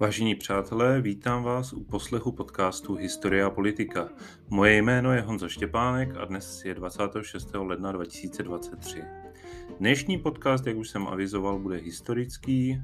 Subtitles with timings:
[0.00, 4.08] Vážení přátelé, vítám vás u poslechu podcastu Historia a politika.
[4.48, 7.50] Moje jméno je Honza Štěpánek a dnes je 26.
[7.54, 9.02] ledna 2023.
[9.78, 12.82] Dnešní podcast, jak už jsem avizoval, bude historický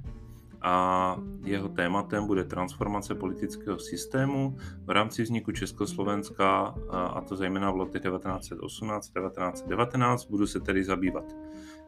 [0.63, 7.77] a jeho tématem bude transformace politického systému v rámci vzniku Československa, a to zejména v
[7.77, 10.31] letech 1918-1919.
[10.31, 11.37] Budu se tedy zabývat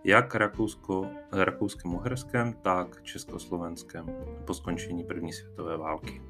[0.04, 4.06] jak Rakousko, Rakouskem Uherskem, tak Československem
[4.44, 6.22] po skončení první světové války.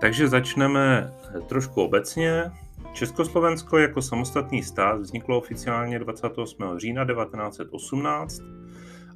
[0.00, 1.12] Takže začneme
[1.46, 2.50] trošku obecně.
[2.92, 6.62] Československo jako samostatný stát vzniklo oficiálně 28.
[6.76, 8.40] října 1918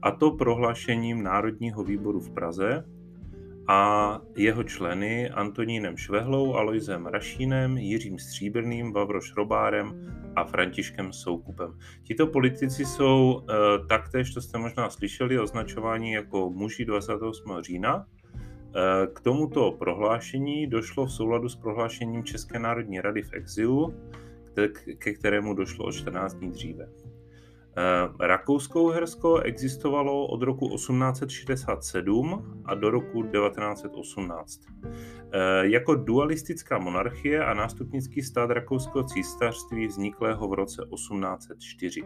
[0.03, 2.85] a to prohlášením Národního výboru v Praze,
[3.67, 11.79] a jeho členy Antonínem Švehlou, Aloisem Rašínem, Jiřím Stříbrným, Vavroš Robárem a Františkem Soukupem.
[12.03, 13.55] Tito politici jsou e,
[13.89, 17.53] taktéž, to jste možná slyšeli, označováni jako muži 28.
[17.61, 18.07] října.
[18.07, 23.95] E, k tomuto prohlášení došlo v souladu s prohlášením České národní rady v exilu,
[24.99, 26.89] ke kterému došlo o 14 dní dříve.
[27.77, 34.61] Eh, Rakousko-Uhersko existovalo od roku 1867 a do roku 1918.
[35.33, 42.03] Eh, jako dualistická monarchie a nástupnický stát Rakouského císařství vzniklého v roce 1804.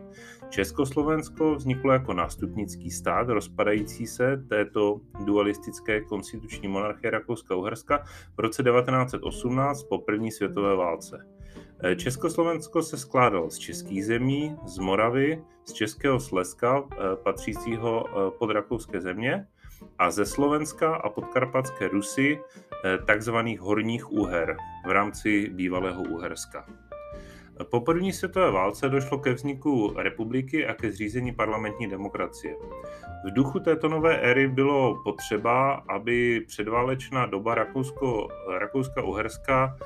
[0.48, 8.04] Československo vzniklo jako nástupnický stát rozpadající se této dualistické konstituční monarchie Rakouska-Uherska
[8.36, 11.37] v roce 1918 po první světové válce.
[11.82, 18.30] Eh, Československo se skládalo z českých zemí, z Moravy, z Českého Slezska, eh, patřícího eh,
[18.38, 19.46] pod rakouské země,
[19.98, 22.40] a ze Slovenska a podkarpatské Rusy,
[23.06, 24.56] takzvaných horních úher
[24.86, 26.66] v rámci bývalého Uherska.
[27.64, 32.56] Po první světové válce došlo ke vzniku republiky a ke zřízení parlamentní demokracie.
[33.24, 38.28] V duchu této nové éry bylo potřeba, aby předválečná doba Rakousko,
[38.58, 39.76] Rakouska-Uherska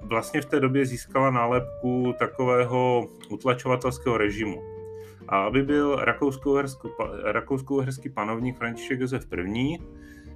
[0.00, 4.62] vlastně v té době získala nálepku takového utlačovatelského režimu.
[5.28, 5.96] A aby byl
[7.24, 9.78] rakousko-uherský panovník František Josef I.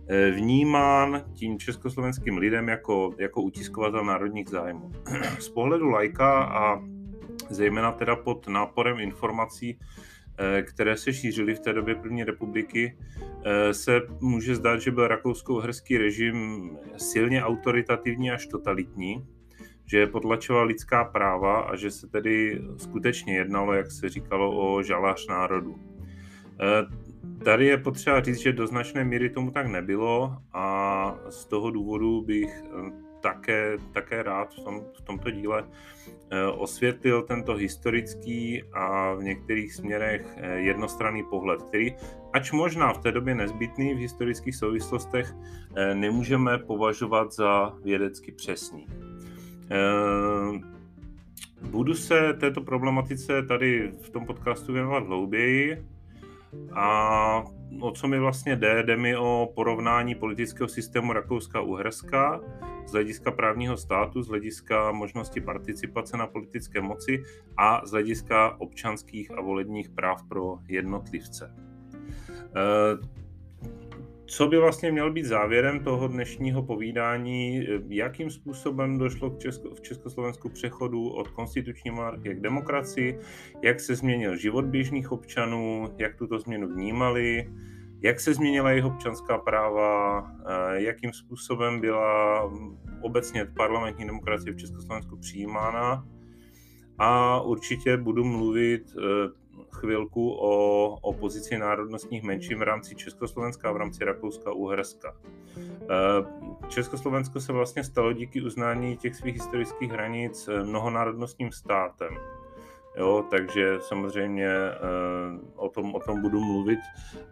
[0.08, 4.90] Eh, vnímán tím československým lidem jako, jako utiskovatel národních zájmů.
[5.38, 6.82] Z pohledu lajka a
[7.50, 10.11] zejména teda pod náporem informací, eh,
[10.62, 12.96] které se šířily v té době první republiky,
[13.44, 19.26] eh, se může zdát, že byl rakousko-uherský režim silně autoritativní až totalitní,
[19.86, 25.26] že potlačoval lidská práva a že se tedy skutečně jednalo, jak se říkalo, o žalář
[25.26, 25.76] národu.
[27.44, 32.22] Tady je potřeba říct, že do značné míry tomu tak nebylo a z toho důvodu
[32.22, 35.64] bych eh, také, také rád v, tom, v tomto díle
[36.30, 41.94] eh, osvětlil tento historický a v některých směrech eh, jednostranný pohled, který,
[42.32, 45.34] ač možná v té době nezbytný v historických souvislostech,
[45.94, 48.86] nemůžeme považovat za vědecky přesný.
[51.70, 55.84] Budu se této problematice tady v tom podcastu věnovat hlouběji,
[56.72, 57.44] a
[57.80, 58.82] o co mi vlastně jde?
[58.82, 62.40] Jde mi o porovnání politického systému Rakouska-Uherska
[62.86, 67.22] z hlediska právního státu, z hlediska možnosti participace na politické moci
[67.56, 71.54] a z hlediska občanských a volebních práv pro jednotlivce.
[74.32, 77.66] Co by vlastně měl být závěrem toho dnešního povídání?
[77.88, 83.18] Jakým způsobem došlo k Česko, v Československu přechodu od konstituční monarchie k demokracii?
[83.62, 85.88] Jak se změnil život běžných občanů?
[85.98, 87.52] Jak tuto změnu vnímali?
[88.02, 90.26] Jak se změnila jejich občanská práva?
[90.72, 92.50] Jakým způsobem byla
[93.02, 96.06] obecně parlamentní demokracie v Československu přijímána?
[96.98, 98.82] A určitě budu mluvit
[99.74, 105.16] chvilku o, o pozici národnostních menšin v rámci Československa a v rámci Rakouska Uherska.
[105.58, 112.08] Eh, Československo se vlastně stalo díky uznání těch svých historických hranic eh, mnohonárodnostním státem.
[112.96, 114.78] Jo, takže samozřejmě eh,
[115.56, 116.80] o tom, o tom budu mluvit,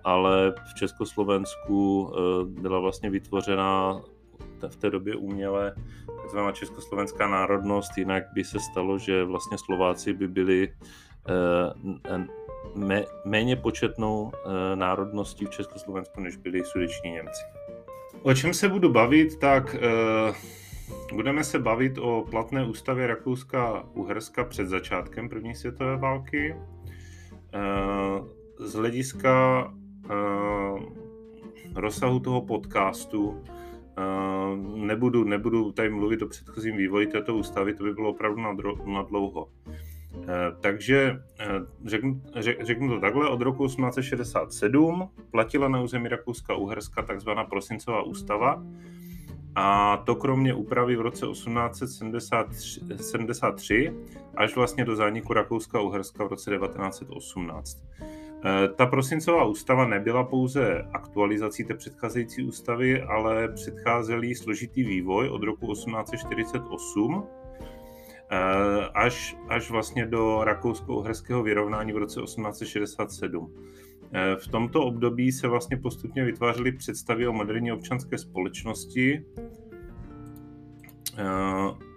[0.04, 2.12] ale v Československu
[2.44, 4.00] byla vlastně vytvořena
[4.69, 5.75] v té době uměle
[6.22, 10.75] takzvaná československá národnost, jinak by se stalo, že vlastně Slováci by byli
[13.25, 17.43] méně početnou eh, národností v Československu, než byli sudeční Němci.
[18.22, 20.32] O čem se budu bavit, tak eh,
[21.14, 26.56] budeme se bavit o platné ústavě Rakouska-Uherska před začátkem první světové války.
[27.55, 27.61] Eh,
[28.58, 29.64] z hlediska
[31.75, 33.43] rozsahu toho podcastu
[34.75, 38.43] nebudu, nebudu tady mluvit o předchozím vývoji této ústavy, to by bylo opravdu
[38.87, 39.49] na, dlouho.
[40.61, 41.22] Takže
[41.87, 42.22] řeknu,
[42.61, 48.62] řeknu to takhle, od roku 1867 platila na území Rakouska-Uherska takzvaná prosincová ústava,
[49.55, 53.94] a to kromě úpravy v roce 1873
[54.37, 57.84] až vlastně do zániku Rakouska a Uherska v roce 1918.
[58.44, 65.43] Eh, ta prosincová ústava nebyla pouze aktualizací té předcházející ústavy, ale předcházel složitý vývoj od
[65.43, 67.39] roku 1848 eh,
[68.94, 73.54] až, až vlastně do rakousko-uherského vyrovnání v roce 1867.
[74.12, 79.24] Eh, v tomto období se vlastně postupně vytvářely představy o moderní občanské společnosti,
[81.18, 81.90] eh,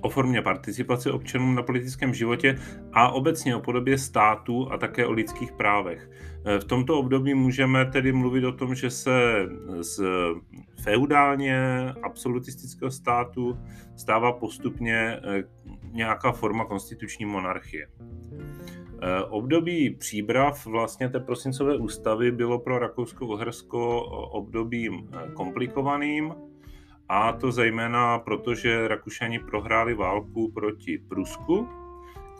[0.00, 2.58] o formě participace občanů na politickém životě
[2.92, 6.10] a obecně o podobě státu a také o lidských právech.
[6.48, 9.48] Eh, v tomto období můžeme tedy mluvit o tom, že se
[9.80, 10.00] z
[10.82, 11.58] feudálně
[12.02, 13.58] absolutistického státu
[13.96, 15.20] stává postupně
[15.92, 17.86] nějaká forma konstituční monarchie.
[19.02, 24.00] Eh, období příbrav vlastně té prosincové ústavy bylo pro Rakousko-Uhersko
[24.30, 26.34] obdobím eh, komplikovaným,
[27.08, 31.68] a to zejména proto, že Rakušani prohráli válku proti Prusku,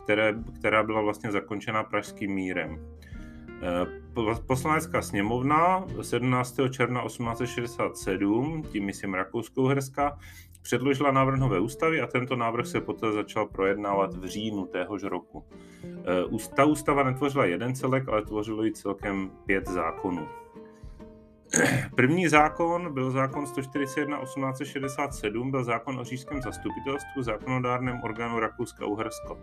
[0.03, 2.79] které, která byla vlastně zakončena pražským mírem.
[3.61, 6.69] Eh, poslanecká sněmovna 17.
[6.69, 10.17] června 1867, tím myslím Rakousko-Uherska,
[10.61, 15.45] předložila návrh nové ústavy a tento návrh se poté začal projednávat v říjnu téhož roku.
[15.85, 20.27] Eh, ta ústava netvořila jeden celek, ale tvořilo ji celkem pět zákonů.
[21.95, 29.37] První zákon byl zákon 141 1867, byl zákon o říšském zastupitelstvu, zákonodárném orgánu Rakouska-Uhersko.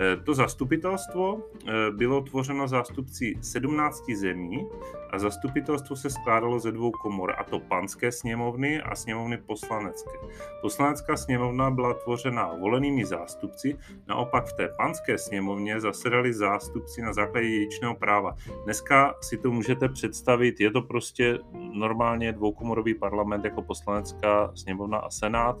[0.00, 4.66] Eh, to zastupitelstvo eh, bylo tvořeno zástupci 17 zemí
[5.10, 10.18] a zastupitelstvo se skládalo ze dvou komor, a to panské sněmovny a sněmovny poslanecké.
[10.62, 13.78] Poslanecká sněmovna byla tvořena volenými zástupci,
[14.08, 18.34] naopak v té panské sněmovně zasedali zástupci na základě jedičného práva.
[18.64, 21.38] Dneska si to můžete představit, je to prostě
[21.72, 25.56] normálně dvoukomorový parlament jako poslanecká sněmovna a senát,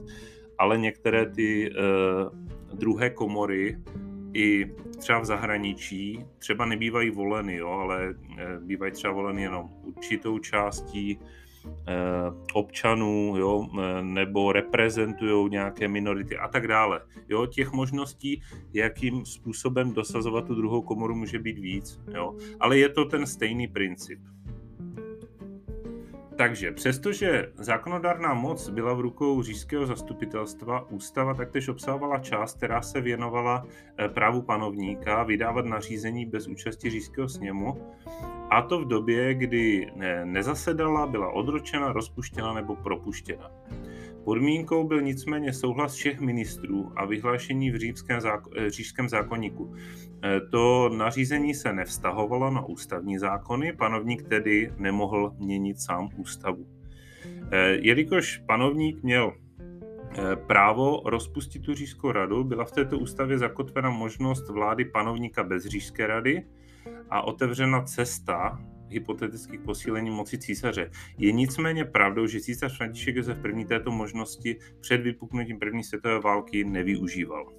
[0.58, 3.78] ale některé ty uh, druhé komory
[4.34, 10.38] i třeba v zahraničí třeba nebývají voleny, jo, ale eh, bývají třeba voleny jenom určitou
[10.38, 11.18] částí
[11.68, 11.94] eh,
[12.54, 17.00] občanů, jo, eh, nebo reprezentují nějaké minority a tak dále.
[17.28, 18.42] Jo, těch možností,
[18.72, 22.36] jakým způsobem dosazovat tu druhou komoru, může být víc, jo.
[22.60, 24.18] ale je to ten stejný princip.
[26.38, 33.00] Takže přestože zákonodárná moc byla v rukou říšského zastupitelstva, ústava taktéž obsahovala část, která se
[33.00, 33.66] věnovala
[33.98, 37.94] eh, právu panovníka vydávat nařízení bez účasti říšského sněmu,
[38.50, 39.92] a to v době, kdy
[40.24, 43.50] nezasedala, byla odročena, rozpuštěna nebo propuštěna.
[44.24, 49.74] Podmínkou byl nicméně souhlas všech ministrů a vyhlášení v říšském, zákon, eh, říšském zákonníku.
[50.22, 56.66] Eh, to nařízení se nevztahovalo na ústavní zákony, panovník tedy nemohl měnit sám ústavu.
[57.50, 59.32] Eh, jelikož panovník měl
[60.46, 66.06] právo rozpustit tu říšskou radu, byla v této ústavě zakotvena možnost vlády panovníka bez říšské
[66.06, 66.46] rady
[67.10, 68.58] a otevřena cesta
[68.90, 70.90] hypotetických posílení moci císaře.
[71.18, 73.64] Je nicméně pravdou, že císař František Josef I.
[73.64, 77.52] této možnosti před vypuknutím první světové války nevyužíval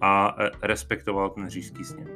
[0.00, 2.08] a e, respektoval ten říšský sněm.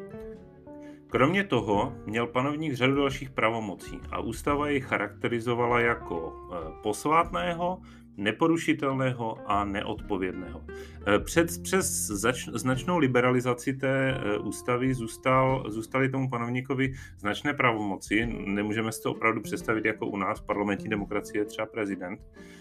[1.07, 7.81] Kromě toho měl panovník řadu dalších pravomocí a ústava jej charakterizovala jako e, posvátného,
[8.17, 10.65] neporušitelného a neodpovědného.
[11.07, 18.27] Eh, před, přes zač, značnou liberalizaci té eh, ústavy zůstal, zůstaly tomu panovníkovi značné pravomoci.
[18.47, 22.21] Nemůžeme si to opravdu představit jako u nás v parlamentní demokracie třeba prezident.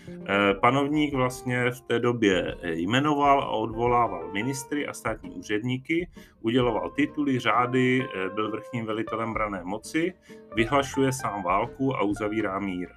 [0.10, 6.10] Eh, panovník vlastně v té době jmenoval a odvolával ministry a státní úředníky,
[6.41, 10.13] uděloval tituly, řády, byl vrchním velitelem brané moci,
[10.55, 12.89] vyhlašuje sám válku a uzavírá mír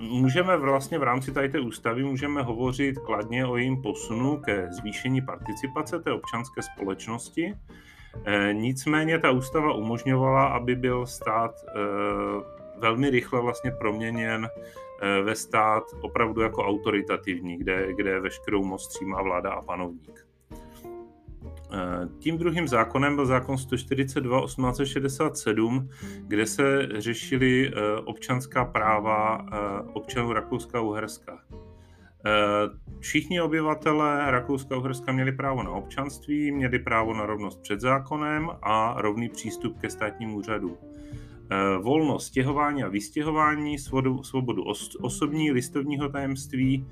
[0.00, 5.20] můžeme vlastně v rámci tady té ústavy můžeme hovořit kladně o jejím posunu ke zvýšení
[5.20, 7.54] participace té občanské společnosti.
[8.24, 11.78] E, nicméně ta ústava umožňovala, aby byl stát e,
[12.80, 19.22] velmi rychle vlastně proměněn e, ve stát opravdu jako autoritativní, kde, kde veškerou moc má
[19.22, 20.27] vláda a panovník.
[21.72, 25.88] Eh, tím druhým zákonem byl zákon 142 1867,
[26.20, 29.56] kde se řešily eh, občanská práva eh,
[29.92, 31.38] občanů Rakouska a Uherska.
[33.00, 38.50] Všichni obyvatelé Rakouska a Uherska měli právo na občanství, měli právo na rovnost před zákonem
[38.62, 40.76] a rovný přístup ke státním úřadům.
[41.82, 46.86] Volnost stěhování a vystěhování, svobodu, svobodu os, osobní listovního tajemství,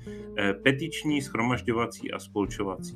[0.63, 2.95] petiční, schromažďovací a spolčovací.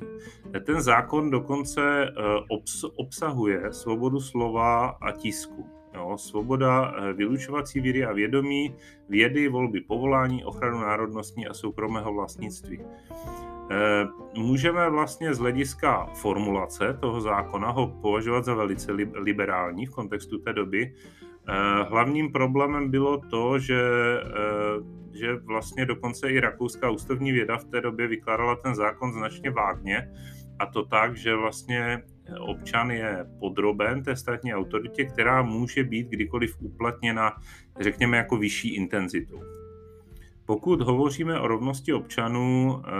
[0.66, 2.08] Ten zákon dokonce
[2.48, 5.66] obs, obsahuje svobodu slova a tisku.
[5.94, 8.74] Jo, svoboda vylučovací víry a vědomí,
[9.08, 12.80] vědy, volby povolání, ochranu národnostní a soukromého vlastnictví.
[13.70, 20.38] Eh, můžeme vlastně z hlediska formulace toho zákona ho považovat za velice liberální v kontextu
[20.38, 20.94] té doby.
[21.48, 23.82] Eh, hlavním problémem bylo to, že,
[24.24, 29.50] eh, že vlastně dokonce i rakouská ústavní věda v té době vykládala ten zákon značně
[29.50, 30.10] vágně
[30.58, 32.02] a to tak, že vlastně
[32.40, 37.32] občan je podroben té státní autoritě, která může být kdykoliv uplatněna,
[37.80, 39.42] řekněme, jako vyšší intenzitou.
[40.44, 42.90] Pokud hovoříme o rovnosti občanů, eh,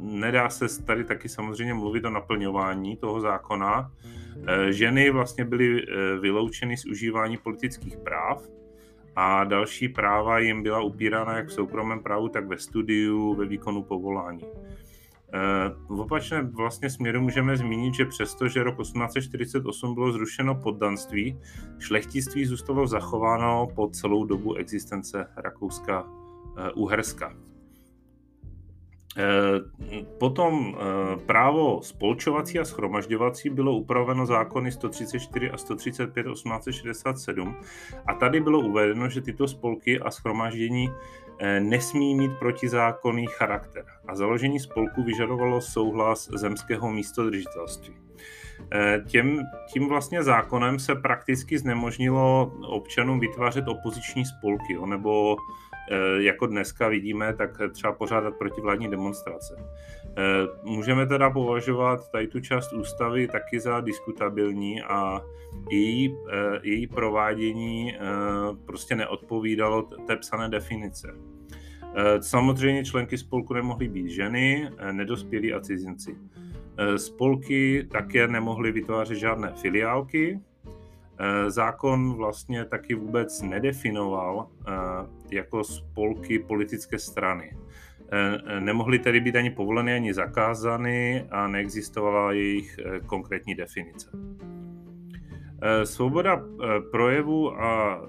[0.00, 3.92] nedá se tady taky samozřejmě mluvit o naplňování toho zákona.
[4.04, 4.21] Eh,
[4.70, 8.48] ženy vlastně byly eh, vyloučeny z užívání politických práv
[9.16, 13.82] a další práva jim byla upírána jak v soukromém právu, tak ve studiu, ve výkonu
[13.82, 14.44] povolání.
[15.88, 21.38] V opačném vlastně směru můžeme zmínit, že přesto, že rok 1848 bylo zrušeno poddanství,
[21.78, 26.06] šlechtictví zůstalo zachováno po celou dobu existence Rakouska
[26.56, 27.32] Eh, Uherska.
[27.32, 27.51] Eh,
[30.18, 37.56] potom eh, právo spolčovací a schromažďovací bylo upraveno zákony 134 a 135 1867
[38.06, 40.88] a tady bylo uvedeno, že tyto spolky a schromaždění
[41.60, 47.94] nesmí mít protizákonný charakter a založení spolku vyžadovalo souhlas zemského místodržitelství.
[49.06, 49.42] Tím,
[49.72, 55.71] tím vlastně zákonem se prakticky znemožnilo občanům vytvářet opoziční spolky nebo Eh,
[56.18, 59.56] jako dneska vidíme, tak třeba pořádat protivládní demonstrace.
[59.58, 60.12] Eh,
[60.62, 65.20] můžeme teda považovat tady tu část ústavy taky za diskutabilní a
[65.70, 67.96] její, eh, její provádění
[68.66, 71.14] prostě neodpovídalo té psané definice.
[72.20, 76.16] Samozřejmě členky spolku nemohly být ženy, nedospělí a cizinci.
[76.96, 80.40] Spolky také nemohly vytvářet žádné filiálky,
[81.18, 84.72] Eh, zákon vlastně taky vůbec nedefinoval eh,
[85.32, 87.56] jako spolky politické strany.
[88.12, 94.10] Eh, nemohly tedy být ani povoleny, ani zakázány a neexistovala jejich konkrétní definice.
[95.84, 96.42] Svoboda
[96.90, 98.02] projevu a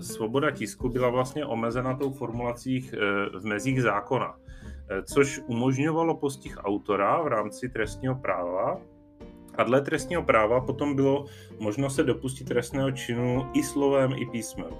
[0.00, 2.94] svoboda tisku byla vlastně omezena tou formulacích
[3.40, 4.34] v mezích zákona,
[5.04, 8.80] což umožňovalo postih autora v rámci trestního práva
[9.54, 11.24] a dle trestního práva potom bylo
[11.58, 14.70] možno se dopustit trestného činu i slovem, i písmem.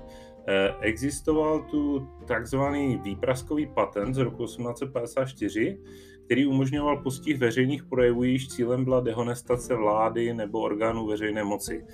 [0.48, 5.78] Eh, existoval tu takzvaný výpraskový patent z roku 1854,
[6.24, 11.86] který umožňoval postih veřejných projevů, již cílem byla dehonestace vlády nebo orgánů veřejné moci.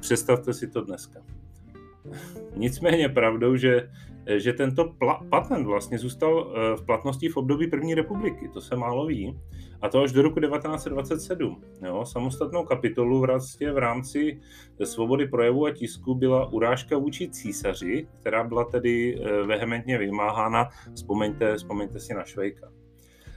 [0.00, 1.20] Představte si to dneska.
[2.56, 3.88] Nicméně pravdou, že
[4.26, 8.76] že tento pla- patent vlastně zůstal eh, v platnosti v období první republiky, to se
[8.76, 9.38] málo ví,
[9.82, 11.62] a to až do roku 1927.
[11.86, 14.40] Jo, samostatnou kapitolu vlastně v rámci
[14.84, 21.56] svobody projevu a tisku byla urážka vůči císaři, která byla tedy eh, vehementně vymáhána, vzpomeňte,
[21.56, 22.72] vzpomeňte si na Švejka.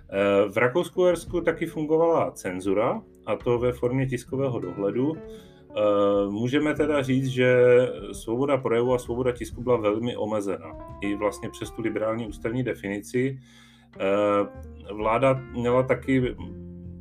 [0.09, 5.17] Eh, v Rakousku-Uhersku taky fungovala cenzura, a to ve formě tiskového dohledu,
[6.29, 7.57] můžeme teda říct, že
[8.11, 10.71] svoboda projevu a svoboda tisku byla velmi omezena.
[11.01, 13.39] I vlastně přes tu liberální ústavní definici
[13.99, 16.35] eh, vláda měla taky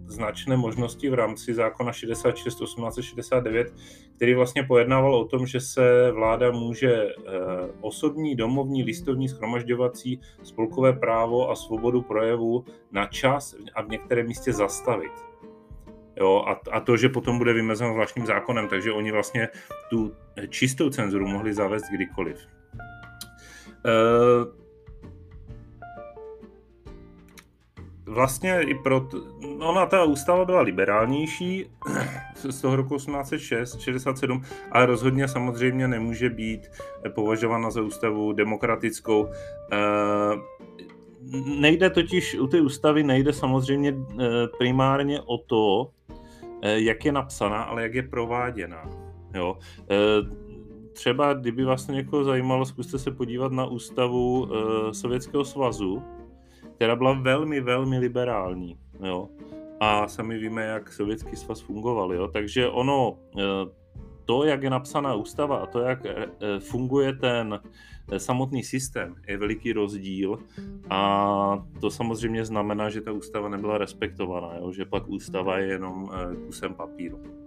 [0.06, 3.74] značné možnosti v rámci zákona 66 1869,
[4.16, 7.12] který vlastně pojednával o tom, že se vláda může eh,
[7.80, 14.52] osobní, domovní, listovní, schromažďovací, spolkové právo a svobodu projevu na čas a v některém místě
[14.52, 15.12] zastavit.
[16.16, 19.48] Jo, a, a to, že potom bude vymezeno zvláštním zákonem, takže oni vlastně
[19.90, 20.12] tu
[20.48, 22.38] čistou cenzuru mohli zavést kdykoliv.
[23.84, 23.92] E,
[28.06, 29.08] vlastně i pro...
[29.58, 31.70] Ona ta ústava byla liberálnější
[32.50, 36.70] z toho roku 1806, 67, ale rozhodně samozřejmě nemůže být
[37.14, 39.28] považována za ústavu demokratickou.
[39.72, 39.76] E,
[41.60, 44.24] nejde totiž, u té ústavy nejde samozřejmě eh,
[44.58, 45.90] primárně o to,
[46.74, 48.90] jak je napsaná, ale jak je prováděná.
[49.34, 49.58] Jo.
[49.90, 49.96] Eh,
[50.92, 56.02] třeba, kdyby vás to někoho zajímalo, zkuste se podívat na ústavu eh, Sovětského svazu,
[56.74, 58.78] která byla velmi, velmi liberální.
[59.04, 59.28] Jo.
[59.80, 62.14] A sami víme, jak Sovětský svaz fungoval.
[62.14, 62.28] Jo.
[62.28, 63.18] Takže ono,
[64.24, 65.98] to, jak je napsaná ústava a to, jak
[66.58, 67.60] funguje ten
[68.16, 70.38] samotný systém je veliký rozdíl
[70.90, 74.72] a to samozřejmě znamená, že ta ústava nebyla respektovaná, jo?
[74.72, 77.46] že pak ústava je jenom eh, kusem papíru.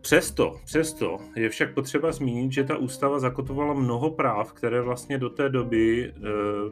[0.00, 5.30] Přesto, přesto je však potřeba zmínit, že ta ústava zakotovala mnoho práv, které vlastně do
[5.30, 6.14] té doby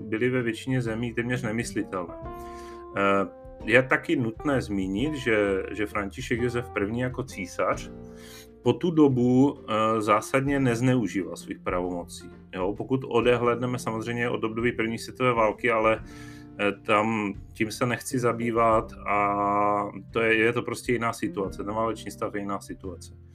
[0.00, 2.14] byly ve většině zemí téměř nemyslitelné.
[3.64, 6.98] Je taky nutné zmínit, že, že František Josef I.
[7.00, 7.90] jako císař
[8.62, 9.58] po tu dobu uh,
[9.98, 12.30] zásadně nezneužíval svých pravomocí.
[12.54, 12.74] Jo?
[12.76, 18.92] Pokud odehledneme samozřejmě od období první světové války, ale uh, tam tím se nechci zabývat
[19.08, 21.64] a to je, je to prostě jiná situace.
[21.64, 23.29] Ten válečný stav je jiná situace.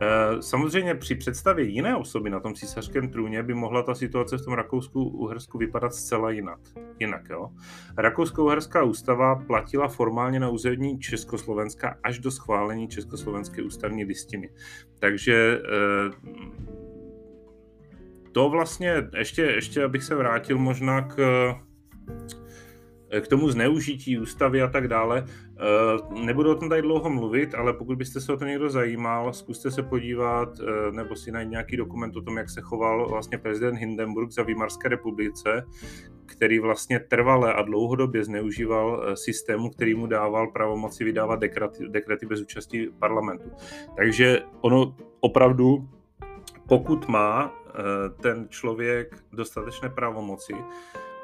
[0.00, 4.44] Eh, samozřejmě při představě jiné osoby na tom císařském trůně by mohla ta situace v
[4.44, 6.60] tom Rakousku-Uhersku vypadat zcela jinak.
[6.98, 7.48] jinak jo.
[7.96, 14.50] Rakousko-Uherská ústava platila formálně na území Československa až do schválení Československé ústavní listiny.
[14.98, 16.10] Takže eh,
[18.32, 21.16] to vlastně, ještě, ještě abych se vrátil možná k
[23.20, 25.24] k tomu zneužití ústavy a tak dále.
[25.26, 29.32] Eh, nebudu o tom tady dlouho mluvit, ale pokud byste se o to někdo zajímal,
[29.32, 33.38] zkuste se podívat eh, nebo si najít nějaký dokument o tom, jak se choval vlastně
[33.38, 35.66] prezident Hindenburg za Výmarské republice,
[36.26, 42.26] který vlastně trvale a dlouhodobě zneužíval eh, systému, který mu dával pravomoci vydávat dekrety, dekrety
[42.26, 43.50] bez účasti parlamentu.
[43.96, 45.88] Takže ono opravdu,
[46.68, 47.54] pokud má
[48.22, 50.52] ten člověk dostatečné pravomoci,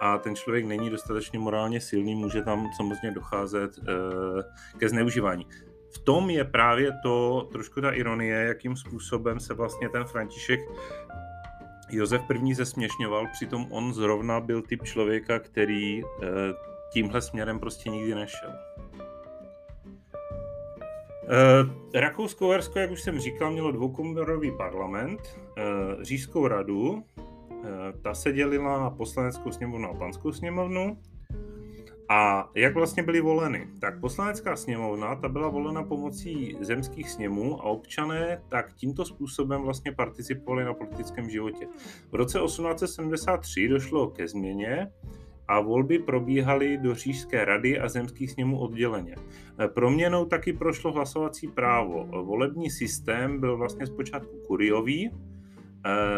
[0.04, 5.46] a ten člověk není dostatečně morálně silný, může tam samozřejmě docházet eh, ke zneužívání.
[5.94, 10.60] V tom je právě to trošku ta ironie, jakým způsobem se vlastně ten František
[11.90, 12.54] Josef I.
[12.54, 16.26] zesměšňoval, přitom on zrovna byl typ člověka, který eh,
[16.92, 18.52] tímhle směrem prostě nikdy nešel.
[21.28, 25.20] Eh, Rakousko-Uhersko, jak už jsem říkal, mělo dvoukomorový parlament,
[26.02, 27.04] říšskou radu,
[28.02, 30.98] ta se dělila na poslaneckou sněmovnu a panskou sněmovnu.
[32.08, 33.68] A jak vlastně byly voleny?
[33.80, 39.92] Tak poslanecká sněmovna, ta byla volena pomocí zemských sněmů a občané tak tímto způsobem vlastně
[39.92, 41.66] participovali na politickém životě.
[42.12, 44.90] V roce 1873 došlo ke změně
[45.48, 49.14] a volby probíhaly do Říšské rady a zemských sněmů odděleně.
[49.58, 52.04] Eh, proměnou taky prošlo hlasovací právo.
[52.24, 55.33] Volební systém byl vlastně zpočátku kuriový, Eh,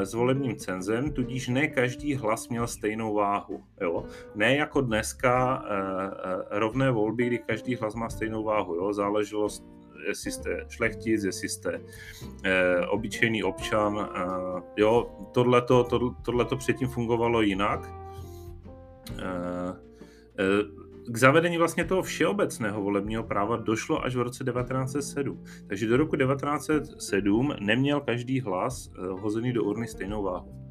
[0.02, 3.64] s volebním cenzem, tudíž ne každý hlas měl stejnou váhu.
[3.80, 4.04] Jo?
[4.34, 8.74] Ne jako dneska eh, eh, rovné volby, kdy každý hlas má stejnou váhu.
[8.74, 8.92] Jo?
[8.92, 9.48] Záleželo,
[10.08, 11.80] jestli jste šlechtic, jestli jste
[12.44, 14.08] eh, obyčejný občan.
[14.14, 17.90] Eh, jo, tohleto, to, tohleto předtím fungovalo jinak.
[21.08, 25.44] K zavedení vlastně toho všeobecného volebního práva došlo až v roce 1907.
[25.66, 30.66] Takže do roku 1907 neměl každý hlas eh, hozený do urny stejnou váhu.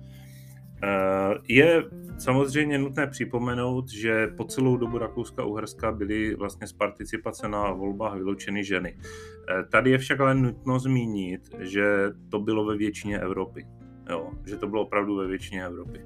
[0.84, 1.84] Eh, je
[2.18, 7.72] samozřejmě nutné připomenout, že po celou dobu Rakouska a Uherska byly vlastně z participace na
[7.72, 8.98] volbách vyloučeny ženy.
[8.98, 13.66] Eh, tady je však ale nutno zmínit, že to bylo ve většině Evropy.
[14.10, 16.06] Jo, že to bylo opravdu ve většině Evropy.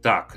[0.00, 0.36] Tak,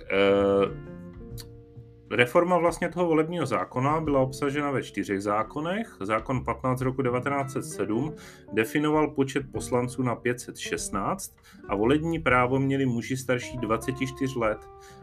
[2.12, 5.98] Reforma vlastně toho volebního zákona byla obsažena ve čtyřech zákonech.
[6.00, 8.14] Zákon 15 z roku 1907
[8.54, 11.36] definoval počet poslanců na 516
[11.68, 14.58] a volební právo měli muži starší 24 let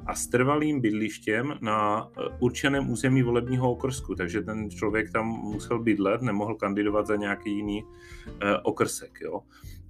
[0.07, 5.79] a s trvalým bydlištěm na eh, určeném území volebního okrsku, takže ten člověk tam musel
[5.79, 7.85] bydlet, nemohl kandidovat za nějaký jiný
[8.27, 9.19] eh, okrsek.
[9.21, 9.41] Jo.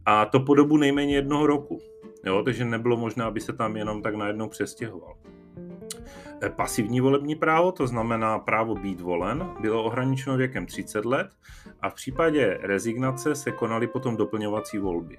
[0.07, 1.79] A to po dobu nejméně jednoho roku.
[2.27, 5.14] Jo, takže nebylo možné, aby se tam jenom tak najednou přestěhoval.
[6.42, 11.31] Eh, pasivní volební právo, to znamená právo být volen, bylo ohraničeno věkem 30 let
[11.81, 15.18] a v případě rezignace se konaly potom doplňovací volby.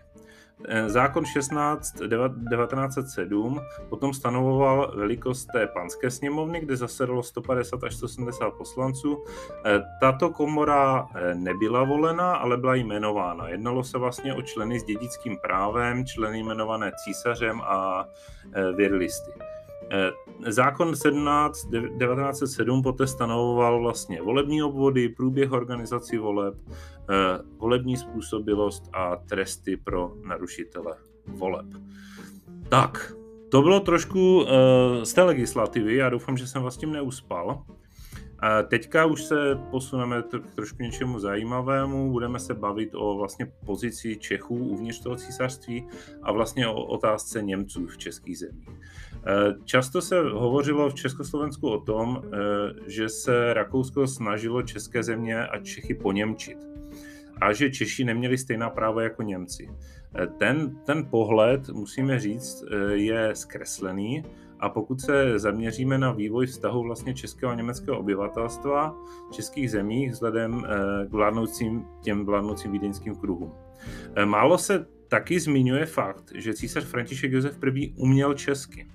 [0.68, 8.52] Eh, zákon 16 1907 potom stanovoval velikost té panské sněmovny, kde zasedlo 150 až 170
[8.52, 9.24] poslanců.
[9.66, 13.48] Eh, tato komora nebyla volena, ale byla jmenována.
[13.48, 18.08] Jednalo se vlastně o členy s dědickým právem, členy jmenované císařem a
[18.76, 19.32] věrlisty.
[19.92, 20.12] Eh,
[20.52, 21.68] zákon 17
[21.98, 30.14] 1907 poté stanovoval vlastně volební obvody, průběh organizací voleb, eh, volební způsobilost a tresty pro
[30.28, 31.66] narušitele voleb.
[32.70, 33.14] Tak,
[33.50, 37.64] to bylo trošku eh, z té legislativy, já doufám, že jsem vás tím neuspal.
[38.68, 44.56] Teďka už se posuneme k trošku něčemu zajímavému, budeme se bavit o vlastně pozici Čechů
[44.56, 45.88] uvnitř toho císařství
[46.24, 48.70] a vlastně o otázce Němců v českých zemích.
[49.28, 52.38] Eh, často se hovořilo v Československu o tom, eh,
[52.88, 56.58] že se Rakousko snažilo české země a Čechy poněmčit
[57.42, 59.70] a že Češi neměli stejná práva jako Němci.
[60.16, 64.24] Eh, ten, ten pohled, musíme říct, je zkreslený
[64.60, 68.96] A pokud se zaměříme na vývoj vztahu vlastně českého a německého obyvatelstva
[69.30, 70.64] v českých zemích vzhledem
[71.08, 73.52] k vládnoucím, těm vládnoucím vídeňským kruhům.
[74.26, 77.94] Málo se taky zmiňuje fakt, že císař František Josef I.
[77.98, 78.88] uměl česky.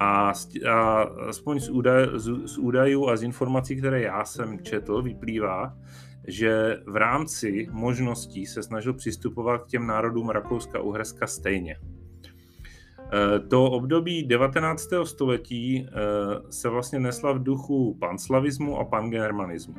[0.00, 0.32] A,
[0.70, 5.76] a aspoň z, údaj, z, z údajů a z informací, které já jsem četl, vyplývá,
[6.26, 11.76] že v rámci možností se snažil přistupovat k těm národům Rakouska-Uherska stejně.
[13.12, 14.88] E, to období 19.
[15.04, 15.88] století e,
[16.50, 19.74] se vlastně nesla v duchu panslavismu a pangermanismu.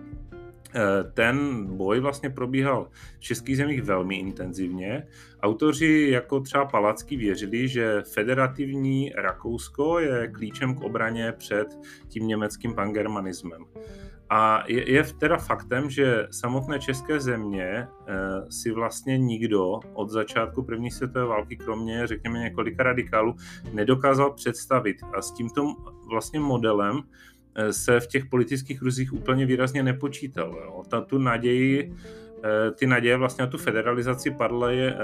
[0.76, 5.08] Eh, ten boj vlastně probíhal v českých zemích velmi intenzivně.
[5.42, 11.68] Autoři jako třeba Palacký věřili, že federativní Rakousko je klíčem k obraně před
[12.08, 13.66] tím německým pangermanismem.
[14.30, 17.88] A je, je teda faktem, že samotné české země e,
[18.50, 23.36] si vlastně nikdo od začátku první světové války, kromě řekněme několika radikálů,
[23.74, 24.98] nedokázal představit.
[25.18, 25.76] A s tímto
[26.10, 27.04] vlastně modelem
[27.72, 30.56] se v těch politických ruzích úplně výrazně nepočítal.
[30.64, 30.84] Jo.
[30.88, 31.96] Ta, tu naději,
[32.44, 34.96] eh, ty naděje vlastně na tu federalizaci padly eh,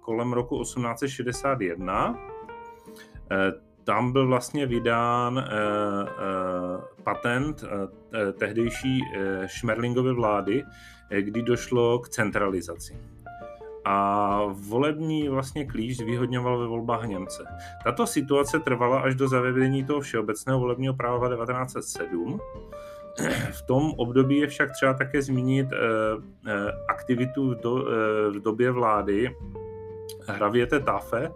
[0.00, 2.18] kolem roku 1861.
[3.84, 5.44] Tam byl vlastně vydán
[7.04, 7.64] patent
[8.38, 9.00] tehdejší
[9.46, 10.64] Šmerlingovy vlády,
[11.20, 12.96] kdy došlo k centralizaci
[13.84, 17.44] a volební vlastně klíč zvýhodňoval ve volbách Němce.
[17.84, 22.40] Tato situace trvala až do zavedení toho všeobecného volebního práva 1907.
[23.52, 25.76] V tom období je však třeba také zmínit eh,
[26.46, 29.36] eh, aktivitu eh, v době vlády
[30.26, 31.30] Hravěte Tafe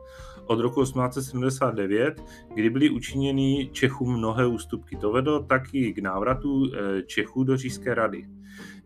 [0.47, 2.23] od roku 1879,
[2.55, 4.97] kdy byly učiněny Čechům mnohé ústupky.
[4.97, 6.71] To vedlo taky k návratu
[7.07, 8.27] Čechů do Říšské rady.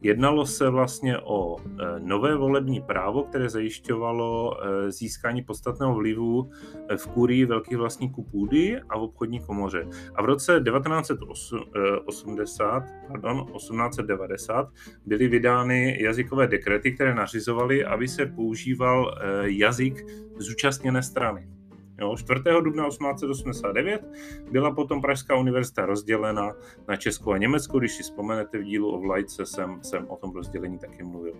[0.00, 1.62] Jednalo se vlastně o e,
[1.98, 6.50] nové volební právo, které zajišťovalo e, získání podstatného vlivu
[6.88, 9.88] e, v kurii velkých vlastníků půdy a v obchodní komoře.
[10.14, 14.68] A v roce 1980, pardon, 1890
[15.06, 20.06] byly vydány jazykové dekrety, které nařizovaly, aby se používal jazyk
[20.38, 21.57] zúčastněné strany.
[22.00, 22.40] Jo, 4.
[22.64, 24.02] dubna 1889
[24.50, 26.52] byla potom Pražská univerzita rozdělena
[26.88, 27.78] na Česko a Německo.
[27.78, 31.34] Když si vzpomenete v dílu o vlajce, jsem, jsem o tom rozdělení taky mluvil.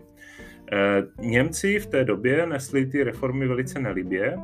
[0.73, 4.39] E, Němci v té době nesli ty reformy velice nelibě, e,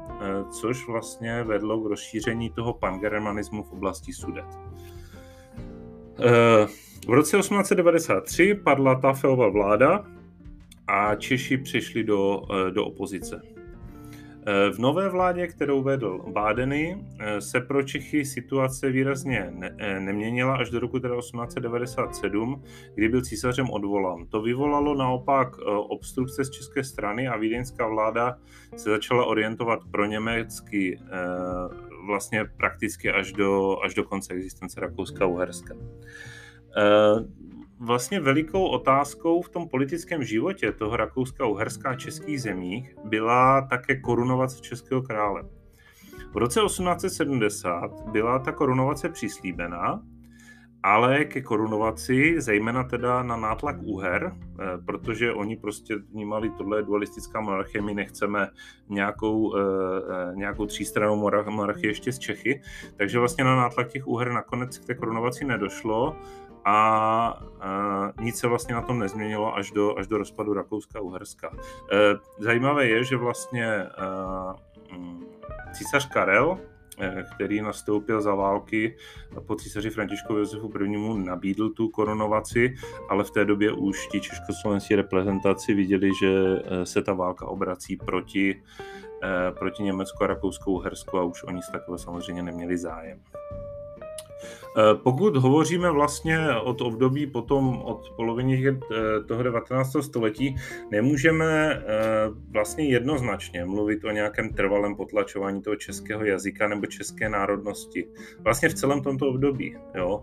[0.61, 4.45] což vlastně vedlo k rozšíření toho pangermanismu v oblasti Sudet.
[6.21, 6.67] E,
[7.07, 10.05] v roce 1893 padla Tafelova vláda
[10.87, 13.54] a Češi přišli do, do opozice.
[14.47, 20.01] Eh, v nové vládě, kterou vedl Bádeny, eh, se pro Čechy situace výrazně ne- eh,
[20.01, 22.63] neměnila až do roku 1897,
[22.95, 24.27] kdy byl císařem odvolán.
[24.27, 28.37] To vyvolalo naopak obstrukce z české strany a vídeňská vláda
[28.77, 30.99] se začala orientovat pro německy
[32.07, 35.77] vlastně prakticky až do, až do konce existence Rakouska-Uherska
[37.81, 44.01] vlastně velikou otázkou v tom politickém životě toho Rakouska, Uherska a českých zemích byla také
[44.01, 45.43] korunovace českého krále.
[46.33, 50.03] V roce 1870 byla ta korunovace přislíbená,
[50.85, 57.41] ale ke korunovaci, zejména teda na nátlak Uher, eh, protože oni prostě vnímali tohle dualistická
[57.41, 58.49] monarchie, my nechceme
[58.89, 59.61] nějakou, eh,
[60.11, 62.63] eh, nějakou třístranou monarchii ještě z Čechy,
[62.97, 66.17] takže vlastně na nátlak těch Uher nakonec k té korunovaci nedošlo
[66.65, 67.43] a
[68.17, 71.51] uh, nic se vlastně na tom nezměnilo až do, až do rozpadu Rakouska-Uherska.
[71.53, 71.59] Uh,
[72.39, 74.55] zajímavé je, že vlastně uh,
[75.73, 76.59] císař Karel,
[77.35, 78.97] který nastoupil za války
[79.47, 81.19] po císaři Františkovi Josefu I.
[81.25, 82.75] nabídl tu korunovaci,
[83.09, 88.63] ale v té době už ti československí reprezentaci viděli, že se ta válka obrací proti,
[89.59, 93.21] proti Německu a Rakouskou-Uhersku a už oni z takového samozřejmě neměli zájem.
[94.77, 98.75] Eh, pokud hovoříme vlastně od období potom od poloviny eh,
[99.29, 99.97] toho 19.
[100.01, 100.57] století,
[100.91, 101.83] nemůžeme eh,
[102.51, 108.07] vlastně jednoznačně mluvit o nějakém trvalém potlačování toho českého jazyka nebo české národnosti.
[108.39, 109.77] Vlastně v celém tomto období.
[109.95, 110.23] Jo.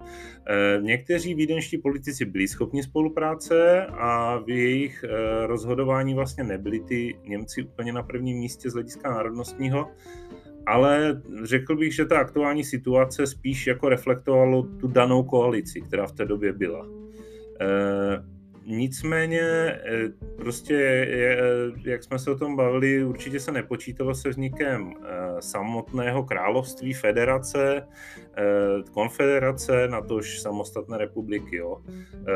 [0.82, 5.06] Někteří vídenští politici byli schopni spolupráce a v jejich
[5.46, 9.88] rozhodování vlastně nebyli ty Němci úplně na prvním místě z hlediska národnostního,
[10.66, 16.12] ale řekl bych, že ta aktuální situace spíš jako reflektovalo tu danou koalici, která v
[16.12, 16.88] té době byla.
[18.66, 19.80] Nicméně, e,
[20.38, 21.42] prostě, je,
[21.84, 27.88] jak jsme se o tom bavili, určitě se nepočítalo se vznikem e, samotného království, federace,
[28.92, 31.56] konfederace, na tož samostatné republiky.
[31.56, 31.82] Jo.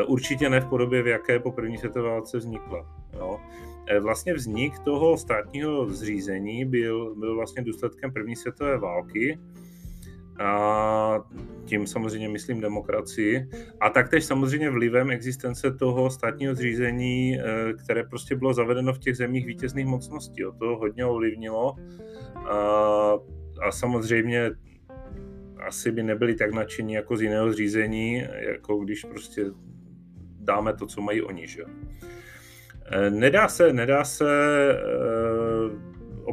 [0.08, 3.06] Určitě ne v podobě, v jaké po první světové válce vznikla.
[3.14, 3.40] Jo.
[3.88, 9.40] Eh, vlastně vznik toho státního zřízení byl, byl vlastně důsledkem první světové války
[10.40, 11.20] a
[11.66, 18.36] tím samozřejmě myslím demokracii, a taktéž samozřejmě vlivem existence toho státního zřízení, eh, které prostě
[18.36, 20.46] bylo zavedeno v těch zemích vítězných mocností.
[20.46, 21.76] O to hodně ovlivnilo
[22.36, 22.58] a,
[23.62, 24.52] a samozřejmě
[25.68, 29.46] asi by nebyli tak nadšení jako z jiného zřízení, jako když prostě
[30.40, 31.48] dáme to, co mají oni.
[31.48, 31.64] Že?
[32.92, 34.26] Eh, nedá se, nedá se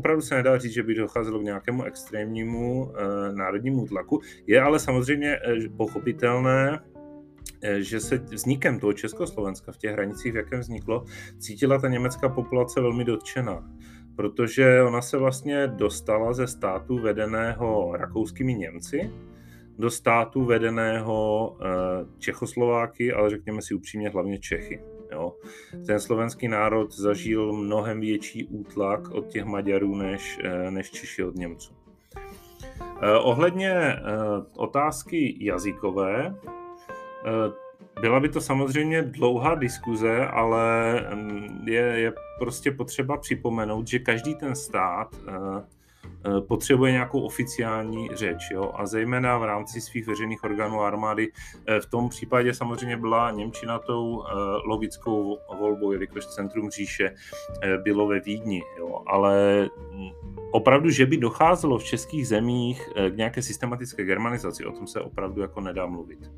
[0.03, 4.21] opravdu se nedá říct, že by docházelo k nějakému extrémnímu e, národnímu tlaku.
[4.47, 6.81] Je ale samozřejmě e, pochopitelné,
[7.63, 11.05] e, že se vznikem toho Československa v těch hranicích, v jakém vzniklo,
[11.39, 13.71] cítila ta německá populace velmi dotčená
[14.17, 19.11] protože ona se vlastně dostala ze státu vedeného rakouskými Němci
[19.79, 21.57] do státu vedeného
[22.19, 24.92] Čechoslováky, ale řekněme si upřímně hlavně Čechy.
[25.13, 25.33] Jo.
[25.87, 31.35] Ten slovenský národ zažil mnohem větší útlak od těch Maďarů než, eh, než Češi od
[31.35, 31.73] Němců.
[33.03, 33.99] Eh, ohledně eh,
[34.57, 36.35] otázky jazykové,
[38.01, 44.35] byla by to samozřejmě dlouhá diskuze, ale mm, je, je prostě potřeba připomenout, že každý
[44.35, 45.17] ten stát
[46.49, 48.51] potřebuje nějakou oficiální řeč.
[48.51, 48.73] Jo?
[48.75, 51.33] A zejména v rámci svých veřejných orgánů armády
[51.67, 54.33] eh, v tom případě samozřejmě byla Němčina tou eh,
[54.67, 57.15] logickou volbou, jelikož centrum říše
[57.83, 58.63] bylo ve Vídni.
[58.79, 59.03] Jo?
[59.07, 59.63] Ale
[59.93, 60.11] mm,
[60.51, 65.43] opravdu, že by docházelo v českých zemích k nějaké systematické germanizaci, o tom se opravdu
[65.43, 66.31] jako nedá mluvit.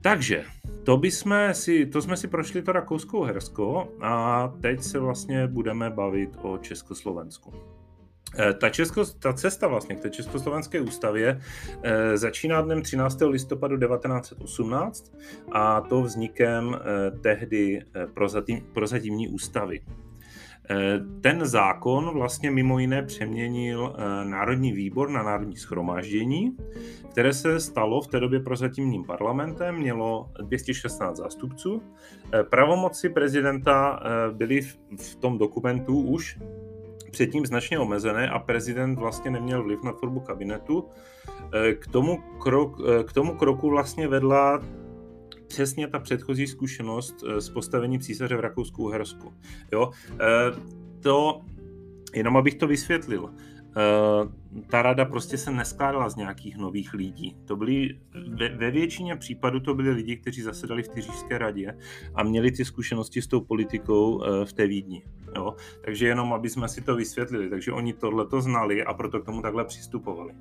[0.00, 0.44] Takže,
[0.84, 5.46] to, by jsme si, to jsme si prošli to rakouskou hersko a teď se vlastně
[5.46, 7.77] budeme bavit o Československu.
[8.36, 11.40] Eh, ta, Česko, ta cesta vlastně k té Československé ústavě
[11.82, 13.20] e, začíná dnem 13.
[13.20, 15.12] listopadu 1918
[15.52, 17.80] a to vznikem e, tehdy
[18.14, 19.80] prozatím, prozatímní ústavy.
[21.20, 26.56] Ten zákon vlastně mimo jiné přeměnil Národní výbor na Národní schromáždění,
[27.10, 31.82] které se stalo v té době prozatímním parlamentem, mělo 216 zástupců.
[32.50, 34.00] Pravomoci prezidenta
[34.32, 34.60] byly
[34.96, 36.38] v tom dokumentu už
[37.18, 40.84] předtím značně omezené a prezident vlastně neměl vliv na tvorbu kabinetu.
[41.52, 44.62] Eh, k tomu, krok, eh, k tomu kroku vlastně vedla
[45.46, 49.32] přesně ta předchozí zkušenost eh, s postavením císaře v Rakousku-Uhersku.
[49.72, 49.90] Jo?
[51.00, 51.40] To,
[52.14, 53.34] jenom abych to vysvětlil,
[54.70, 57.36] ta rada prostě se neskládala z nějakých nových lidí.
[57.44, 61.78] To byli, ve, ve většině případů to byli lidi, kteří zasedali v Tyřížské radě
[62.14, 65.02] a měli ty zkušenosti s tou politikou v té Vídni.
[65.36, 65.54] Jo?
[65.84, 67.50] Takže jenom, aby jsme si to vysvětlili.
[67.50, 70.32] Takže oni tohle to znali a proto k tomu takhle přistupovali.
[70.32, 70.36] E,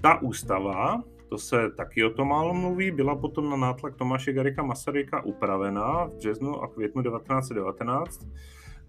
[0.00, 4.62] ta ústava, to se taky o tom málo mluví, byla potom na nátlak Tomáše Garika
[4.62, 8.26] Masaryka upravena v březnu a květnu 1919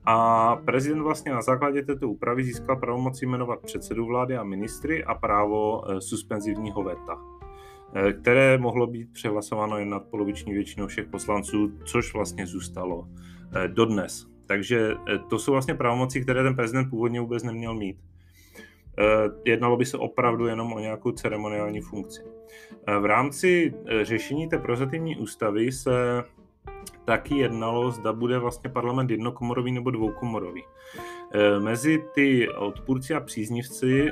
[0.06, 5.16] a prezident vlastně na základě této úpravy získal pravomoc jmenovat předsedu vlády a ministry a
[5.16, 7.22] právo e, suspenzivního veta,
[7.94, 13.08] e, které mohlo být přehlasováno jen nad poloviční většinou všech poslanců, což vlastně zůstalo
[13.68, 14.34] dodnes.
[14.46, 17.98] Takže eh, to jsou vlastně pravomoci, které ten prezident původně vůbec neměl mít.
[18.98, 19.04] Eh,
[19.46, 22.22] jednalo by se opravdu jenom o nějakou ceremoniální funkci.
[22.88, 26.24] Eh, v rámci řešení té prozatímní ústavy se
[27.06, 30.64] taky jednalo, zda bude vlastně parlament jednokomorový nebo dvoukomorový.
[31.60, 34.12] Mezi ty odpůrci a příznivci,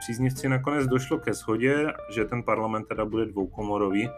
[0.00, 4.10] příznivci nakonec došlo ke shodě, že ten parlament teda bude dvoukomorový,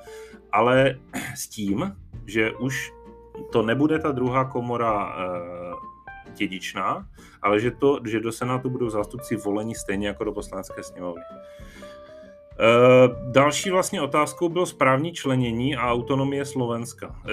[0.53, 0.99] ale
[1.35, 2.93] s tím, že už
[3.53, 5.75] to nebude ta druhá komora eh,
[6.35, 7.09] dědičná,
[7.43, 11.23] ale že, to, že do Senátu budou zástupci volení stejně jako do poslanecké sněmovny.
[12.61, 17.17] Eh, další vlastně otázkou bylo správní členění a autonomie Slovenska.
[17.29, 17.33] Eh,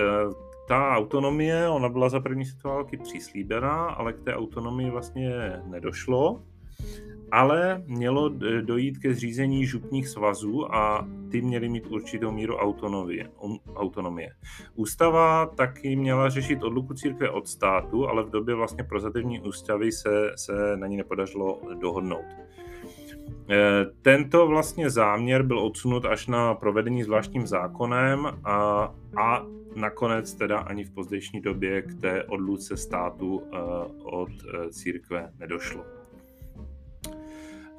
[0.67, 5.31] ta autonomie, ona byla za první světové války přislíbená, ale k té autonomii vlastně
[5.65, 6.43] nedošlo
[7.33, 8.29] ale mělo
[8.61, 13.29] dojít ke zřízení župních svazů a ty měly mít určitou míru autonomie.
[13.75, 14.29] autonomie.
[14.75, 20.31] Ústava taky měla řešit odluku církve od státu, ale v době vlastně prozativní ústavy se,
[20.35, 22.25] se na ní nepodařilo dohodnout.
[23.49, 28.55] E, tento vlastně záměr byl odsunut až na provedení zvláštním zákonem a,
[29.17, 33.57] a nakonec teda ani v pozdější době k té odluce státu e,
[34.03, 36.02] od e, církve nedošlo.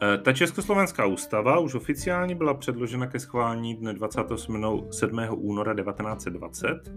[0.04, 5.28] Eh, ta Československá ústava už oficiálně byla předložena ke schválení dne 27.
[5.30, 6.92] února 1920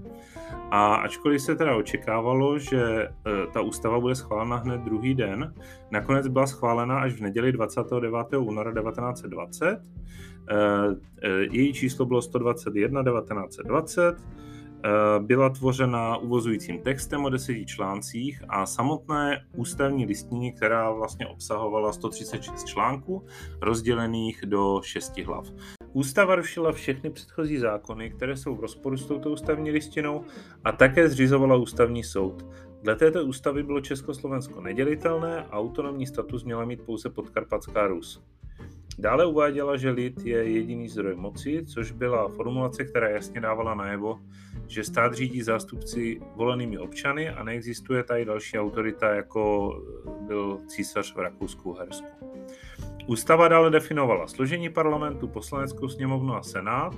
[0.71, 3.11] a ačkoliv se teda očekávalo, že eh,
[3.53, 5.53] ta ústava bude schválena hned druhý den,
[5.91, 8.33] nakonec byla schválena až v neděli 29.
[8.37, 9.81] února 1920.
[10.49, 14.15] Eh, její číslo bylo 121 1920
[15.19, 22.63] byla tvořena uvozujícím textem o deseti článcích a samotné ústavní listině, která vlastně obsahovala 136
[22.63, 23.25] článků,
[23.61, 25.47] rozdělených do šesti hlav.
[25.93, 30.23] Ústava rušila všechny předchozí zákony, které jsou v rozporu s touto ústavní listinou
[30.63, 32.45] a také zřizovala ústavní soud.
[32.83, 38.23] Dle této ústavy bylo Československo nedělitelné a autonomní status měla mít pouze podkarpatská Rus.
[38.99, 44.19] Dále uváděla, že lid je jediný zdroj moci, což byla formulace, která jasně dávala najevo,
[44.67, 49.73] že stát řídí zástupci volenými občany a neexistuje tady další autorita, jako
[50.27, 52.07] byl císař v Rakousku-Hersku.
[53.07, 56.95] Ústava dále definovala složení parlamentu, poslaneckou sněmovnu a senát,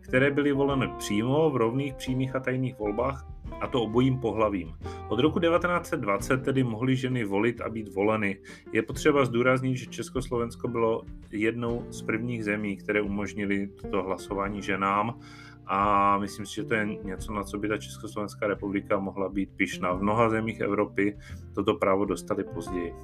[0.00, 3.26] které byly voleny přímo v rovných přímých a tajných volbách,
[3.60, 4.74] a to obojím pohlavím.
[5.08, 8.38] Od roku 1920 tedy mohly ženy volit a být voleny.
[8.72, 15.18] Je potřeba zdůraznit, že Československo bylo jednou z prvních zemí, které umožnili toto hlasování ženám
[15.66, 19.50] a myslím si, že to je něco, na co by ta Československá republika mohla být
[19.56, 19.92] pišná.
[19.92, 21.18] V mnoha zemích Evropy
[21.54, 22.94] toto právo dostali později.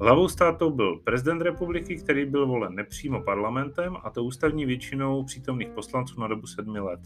[0.00, 5.68] Hlavou státu byl prezident republiky, který byl volen nepřímo parlamentem a to ústavní většinou přítomných
[5.68, 7.00] poslanců na dobu sedmi let.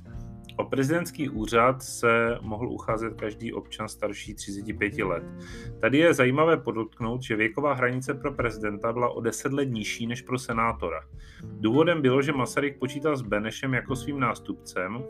[0.57, 5.24] O prezidentský úřad se mohl ucházet každý občan starší 35 let.
[5.81, 10.22] Tady je zajímavé podotknout, že věková hranice pro prezidenta byla o 10 let nižší než
[10.22, 11.00] pro senátora.
[11.44, 15.05] Důvodem bylo, že Masaryk počítal s Benešem jako svým nástupcem,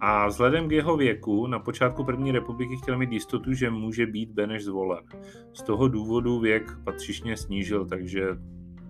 [0.00, 4.30] a vzhledem k jeho věku na počátku první republiky chtěl mít jistotu, že může být
[4.30, 5.04] Beneš zvolen.
[5.52, 8.26] Z toho důvodu věk patřičně snížil, takže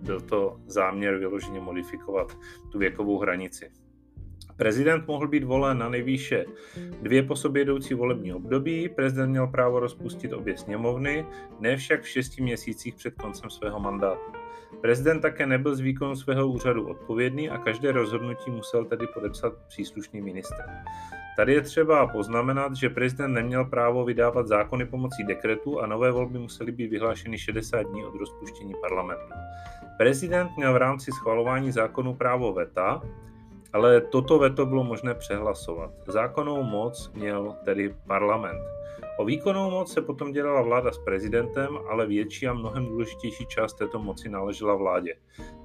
[0.01, 2.37] byl to záměr vyloženě modifikovat
[2.71, 3.71] tu věkovou hranici.
[4.57, 6.45] Prezident mohl být volen na nejvýše
[7.01, 11.25] dvě po sobě jdoucí volební období, prezident měl právo rozpustit obě sněmovny,
[11.59, 14.36] ne však v šesti měsících před koncem svého mandátu.
[14.81, 20.21] Prezident také nebyl z výkonu svého úřadu odpovědný a každé rozhodnutí musel tedy podepsat příslušný
[20.21, 20.65] minister.
[21.37, 26.39] Tady je třeba poznamenat, že prezident neměl právo vydávat zákony pomocí dekretu a nové volby
[26.39, 29.33] musely být vyhlášeny 60 dní od rozpuštění parlamentu.
[29.97, 33.01] Prezident měl v rámci schvalování zákonů právo veta,
[33.73, 35.91] ale toto veto bylo možné přehlasovat.
[36.07, 38.61] Zákonnou moc měl tedy parlament.
[39.17, 43.73] O výkonnou moc se potom dělala vláda s prezidentem, ale větší a mnohem důležitější část
[43.73, 45.15] této moci náležela vládě.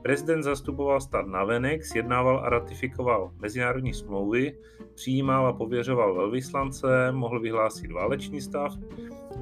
[0.03, 4.59] Prezident zastupoval stát navenek, sjednával a ratifikoval mezinárodní smlouvy,
[4.95, 8.73] přijímal a pověřoval velvyslance, mohl vyhlásit válečný stav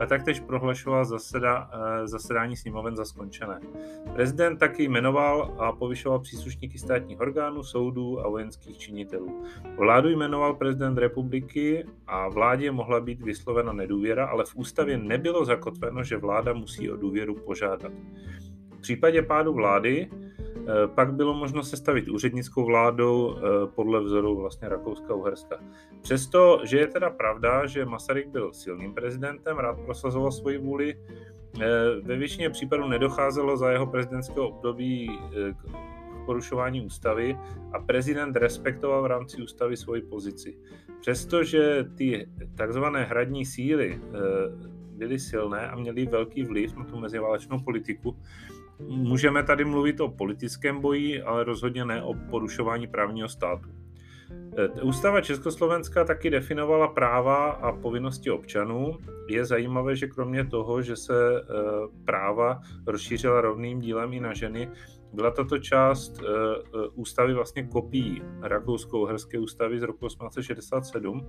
[0.01, 3.61] a taktéž prohlašoval zaseda, eh, zasedání sněmoven za skončené.
[4.15, 9.43] Prezident taky jmenoval a povyšoval příslušníky státních orgánů, soudů a vojenských činitelů.
[9.77, 16.05] Vládu jmenoval prezident republiky a vládě mohla být vyslovena nedůvěra, ale v ústavě nebylo zakotveno,
[16.05, 17.93] že vláda musí o důvěru požádat.
[18.71, 20.11] V případě pádu vlády
[20.87, 23.41] pak bylo možno sestavit úřednickou vládu eh,
[23.75, 25.59] podle vzoru vlastně Rakouska-Uherska.
[26.03, 30.95] Přesto, že je teda pravda, že Masaryk byl silným prezidentem, rád prosazoval svoji vůli,
[31.61, 31.67] eh,
[32.03, 35.19] ve většině případů nedocházelo za jeho prezidentského období
[35.53, 37.39] k porušování ústavy
[37.73, 40.59] a prezident respektoval v rámci ústavy svoji pozici.
[41.01, 44.01] Přestože ty takzvané hradní síly
[45.01, 48.17] byly silné a měly velký vliv na tu meziválečnou politiku,
[48.89, 53.69] Můžeme tady mluvit o politickém boji, ale rozhodně ne o porušování právního státu.
[54.57, 58.99] E, Ústava Československa taky definovala práva a povinnosti občanů.
[59.29, 61.43] Je zajímavé, že kromě toho, že se e,
[62.05, 64.69] práva rozšířila rovným dílem i na ženy,
[65.13, 66.29] byla tato část uh,
[66.95, 71.21] ústavy vlastně kopií rakousko-uherské ústavy z roku 1867.
[71.21, 71.27] Uh,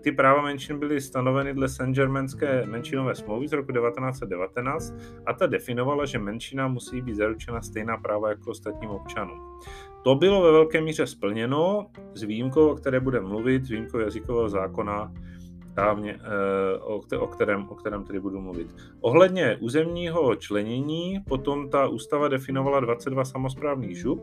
[0.00, 4.94] ty práva menšin byly stanoveny dle Saint-Germainské menšinové smlouvy z roku 1919
[5.26, 9.40] a ta definovala, že menšina musí být zaručena stejná práva jako ostatním občanům.
[10.04, 15.12] To bylo ve velké míře splněno s výjimkou, o které budeme mluvit, výjimkou jazykového zákona,
[15.80, 16.20] správně,
[17.10, 18.74] eh, o kterém, o kterém tedy budu mluvit.
[19.00, 24.20] Ohledně územního členění potom ta ústava definovala 22 samozprávných žup.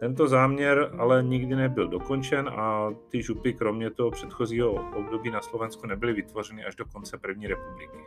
[0.00, 5.86] Tento záměr ale nikdy nebyl dokončen a ty župy kromě toho předchozího období na Slovensku
[5.86, 7.98] nebyly vytvořeny až do konce první republiky.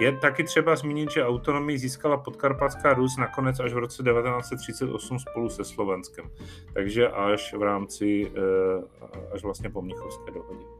[0.00, 5.48] Je taky třeba zmínit, že autonomii získala podkarpatská Rus nakonec až v roce 1938 spolu
[5.48, 6.30] se Slovenskem,
[6.72, 10.73] takže až v rámci, eh, až vlastně po Mnichovské dohodě.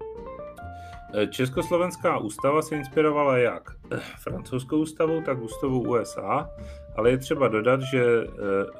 [1.31, 3.71] Československá ústava se inspirovala jak
[4.23, 6.51] francouzskou ústavou, tak ústavou USA,
[6.97, 8.29] ale je třeba dodat, že eh,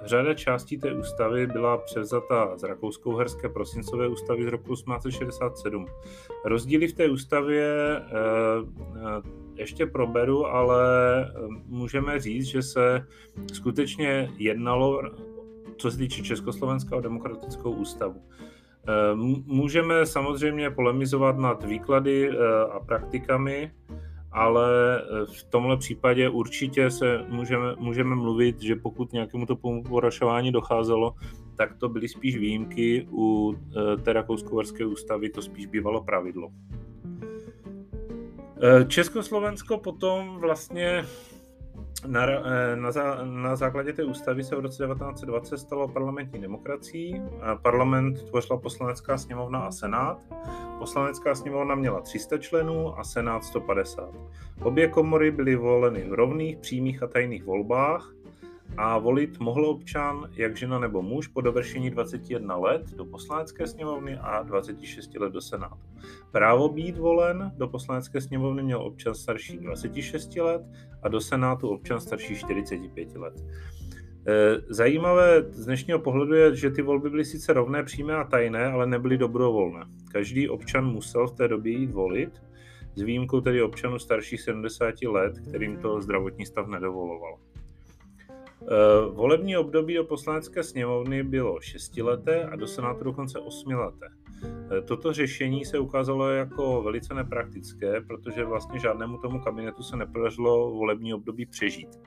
[0.05, 5.87] řada částí té ústavy byla převzata z rakousko-uherské prosincové ústavy z roku 1867.
[6.45, 8.13] Rozdíly v té ústavě eh,
[8.97, 9.23] eh,
[9.55, 10.85] ještě proberu, ale
[11.67, 13.07] můžeme říct, že se
[13.53, 15.03] skutečně jednalo,
[15.77, 18.23] co se týče Československa, o demokratickou ústavu.
[19.47, 22.31] Můžeme samozřejmě polemizovat nad výklady
[22.73, 23.73] a praktikami,
[24.33, 24.67] ale
[25.33, 29.57] v tomhle případě určitě se můžeme, můžeme mluvit, že pokud nějakému to
[29.89, 31.15] porašování docházelo,
[31.57, 33.55] tak to byly spíš výjimky, u
[34.03, 36.51] té rakousko ústavy to spíš bývalo pravidlo.
[38.65, 41.05] Eh, Československo potom vlastně
[42.07, 42.91] na, eh, na,
[43.25, 47.23] na základě té ústavy se v roce 1920 stalo parlamentní demokracií.
[47.63, 50.19] Parlament tvořila poslanecká sněmovna a senát.
[50.79, 54.15] Poslanecká sněmovna měla 300 členů a senát 150.
[54.63, 58.15] Obě komory byly voleny v rovných, přímých a tajných volbách
[58.77, 64.19] a volit mohl občan, jak žena nebo muž, po dovršení 21 let do poslanecké sněmovny
[64.21, 65.79] a 26 let do senátu.
[66.33, 70.63] Právo být volen do poslanecké sněmovny měl občan starší 26 let
[71.03, 73.35] a do senátu občan starší 45 let.
[74.27, 78.67] E, zajímavé z dnešního pohledu je, že ty volby byly sice rovné, přímé a tajné,
[78.67, 79.85] ale nebyly dobrovolné.
[80.13, 82.43] Každý občan musel v té době jít volit,
[82.95, 87.39] s výjimkou tedy občanů starších 70 let, kterým to zdravotní stav nedovoloval.
[88.69, 94.07] Eh, volební období do poslanecké sněmovny bylo šestileté a do senátu dokonce osmileté.
[94.45, 100.71] Eh, toto řešení se ukázalo jako velice nepraktické, protože vlastně žádnému tomu kabinetu se nepodařilo
[100.71, 102.01] volební období přežít.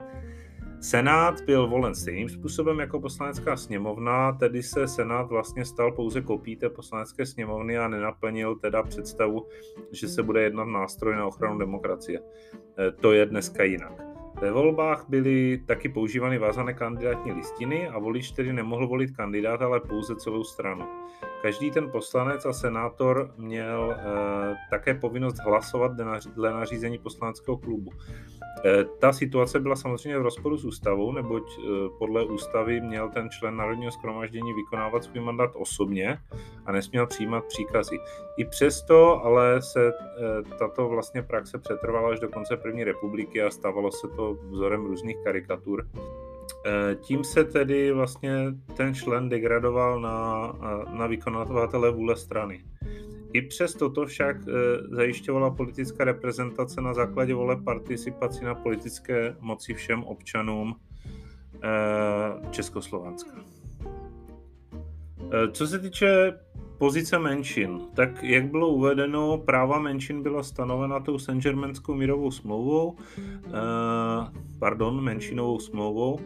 [0.79, 6.55] Senát byl volen stejným způsobem jako poslanecká sněmovna, tedy se Senát vlastně stal pouze kopí
[6.55, 9.47] té poslanecké sněmovny a nenaplnil teda představu,
[9.91, 12.19] že se bude jednat nástroj na ochranu demokracie.
[12.77, 14.06] Eh, to je dneska jinak.
[14.41, 19.79] Ve volbách byly taky používány vázané kandidátní listiny a volič tedy nemohl volit kandidáta, ale
[19.79, 20.85] pouze celou stranu.
[21.41, 25.91] Každý ten poslanec a senátor měl e, také povinnost hlasovat
[26.35, 27.91] dle nařízení poslaneckého klubu.
[28.65, 31.61] E, ta situace byla samozřejmě v rozporu s ústavou, neboť e,
[31.97, 36.17] podle ústavy měl ten člen Národního schromaždění vykonávat svůj mandát osobně
[36.65, 37.99] a nesměl přijímat příkazy.
[38.37, 39.93] I přesto ale se e,
[40.59, 45.17] tato vlastně praxe přetrvala až do konce první republiky a stávalo se to vzorem různých
[45.23, 45.87] karikatur.
[46.65, 48.45] Eh, tím se tedy vlastně
[48.77, 50.47] ten člen degradoval na,
[50.93, 52.63] na vykonavatele vůle strany.
[53.33, 54.51] I přes toto však eh,
[54.95, 60.75] zajišťovala politická reprezentace na základě vole participaci na politické moci všem občanům
[61.63, 63.56] eh, Československa.
[65.51, 66.39] Co se týče
[66.77, 72.95] pozice menšin, tak jak bylo uvedeno, práva menšin byla stanovena tou Saint-Germainskou mírovou smlouvou,
[74.59, 76.19] pardon, menšinovou smlouvou,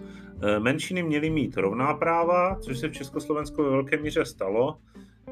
[0.43, 4.77] Eh, menšiny měly mít rovná práva, což se v Československu ve velké míře stalo.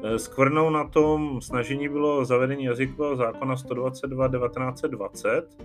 [0.02, 5.56] Eh, skvrnou na tom snažení bylo zavedení jazykového zákona 122 1920.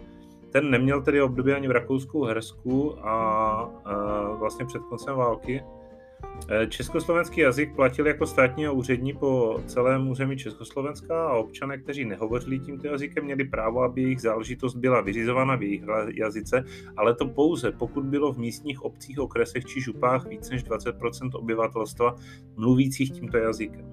[0.51, 3.11] Ten neměl tedy období ani v Rakousku, Hersku a,
[3.85, 5.63] a vlastně před koncem války.
[6.49, 12.05] Eh, československý jazyk platil jako státní a úřední po celém území Československa a občané, kteří
[12.05, 15.83] nehovořili tímto jazykem, měli právo, aby jejich záležitost byla vyřizována v jejich
[16.15, 16.63] jazyce,
[16.97, 20.95] ale to pouze, pokud bylo v místních obcích, okresech či župách více než 20
[21.33, 22.15] obyvatelstva
[22.55, 23.85] mluvících tímto jazykem.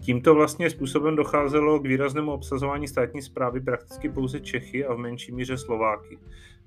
[0.00, 5.32] Tímto vlastně způsobem docházelo k výraznému obsazování státní zprávy prakticky pouze Čechy a v menší
[5.32, 6.18] míře Slováky.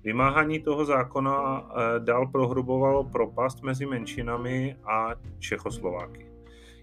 [0.04, 6.32] Vymáhání toho zákona eh, dál prohrubovalo propast mezi menšinami a Čechoslováky.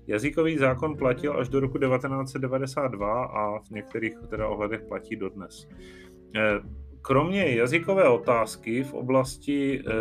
[0.07, 5.69] Jazykový zákon platil až do roku 1992 a v některých teda ohledech platí dodnes.
[6.37, 6.61] Eh,
[7.03, 9.93] kromě jazykové otázky v oblasti eh,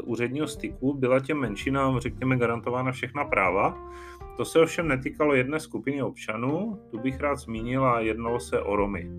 [0.00, 3.92] úředního styku byla těm menšinám, řekněme, garantována všechna práva.
[4.36, 8.76] To se ovšem netýkalo jedné skupiny občanů, tu bych rád zmínil a jednalo se o
[8.76, 9.10] Romy.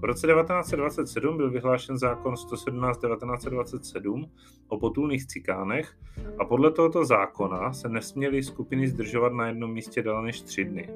[0.00, 4.30] V roce 1927 byl vyhlášen zákon 117 1927
[4.68, 5.98] o potulných cikánech
[6.38, 10.88] a podle tohoto zákona se nesměly skupiny zdržovat na jednom místě déle než tři dny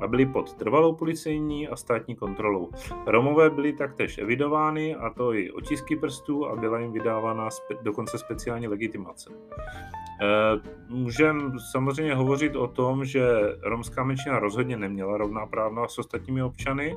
[0.00, 2.70] a byly pod trvalou policejní a státní kontrolou.
[3.06, 8.18] Romové byly taktéž evidovány, a to i otisky prstů a byla jim vydávána spe- dokonce
[8.18, 9.30] speciální legitimace.
[9.30, 13.26] E, Můžeme samozřejmě hovořit o tom, že
[13.62, 16.96] romská menšina rozhodně neměla rovná práva s ostatními občany,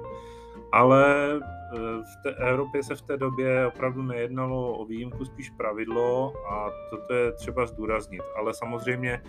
[0.71, 1.39] ale e,
[1.79, 7.13] v té Evropě se v té době opravdu nejednalo o výjimku, spíš pravidlo a toto
[7.13, 8.21] je třeba zdůraznit.
[8.37, 9.21] Ale samozřejmě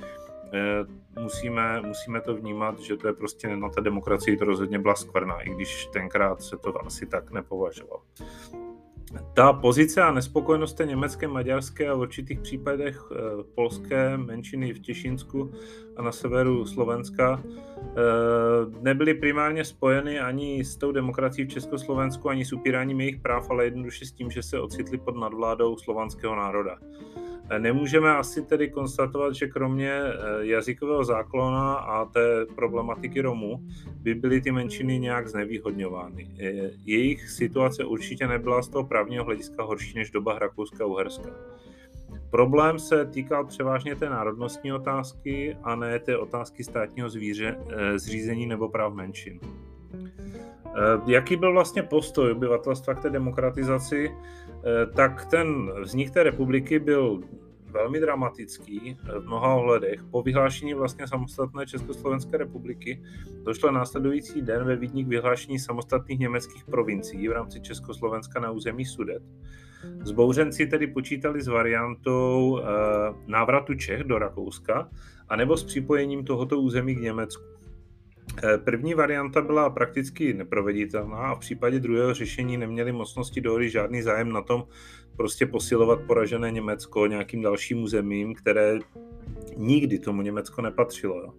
[1.20, 5.40] musíme, musíme to vnímat, že to je prostě na té demokracii to rozhodně byla skvrná,
[5.40, 8.02] i když tenkrát se to asi tak nepovažovalo.
[9.34, 14.78] Ta pozice a nespokojenost té německé, maďarské a v určitých případech e, polské menšiny v
[14.78, 15.52] Těšinsku
[15.96, 17.42] a na severu Slovenska
[18.80, 23.64] nebyly primárně spojeny ani s tou demokracií v Československu, ani s upíráním jejich práv, ale
[23.64, 26.78] jednoduše s tím, že se ocitli pod nadvládou slovanského národa.
[27.58, 33.60] Nemůžeme asi tedy konstatovat, že kromě eh, jazykového záklona a té problematiky Romů
[33.94, 36.30] by byly ty menšiny nějak znevýhodňovány.
[36.40, 41.30] Eh, jejich situace určitě nebyla z toho právního hlediska horší než doba Rakouska a Uherska.
[42.30, 48.46] Problém se týkal převážně té národnostní otázky a ne té otázky státního zvíře, eh, zřízení
[48.46, 49.40] nebo práv menšin.
[51.06, 54.10] Jaký byl vlastně postoj obyvatelstva k té demokratizaci?
[54.64, 57.20] Eh, tak ten vznik té republiky byl
[57.70, 60.04] velmi dramatický v mnoha ohledech.
[60.10, 63.02] Po vyhlášení vlastně samostatné Československé republiky
[63.44, 68.84] došlo následující den ve Vídni k vyhlášení samostatných německých provincií v rámci Československa na území
[68.84, 69.22] Sudet.
[70.02, 72.64] Zbouřenci tedy počítali s variantou eh,
[73.26, 74.88] návratu Čech do Rakouska
[75.28, 77.57] anebo s připojením tohoto území k Německu.
[78.44, 84.02] Eh, první varianta byla prakticky neproveditelná a v případě druhého řešení neměli mocnosti dohody žádný
[84.02, 84.64] zájem na tom
[85.16, 88.78] prostě posilovat poražené Německo nějakým dalším územím, které
[89.56, 91.20] nikdy tomu Německo nepatřilo.
[91.20, 91.34] Jo.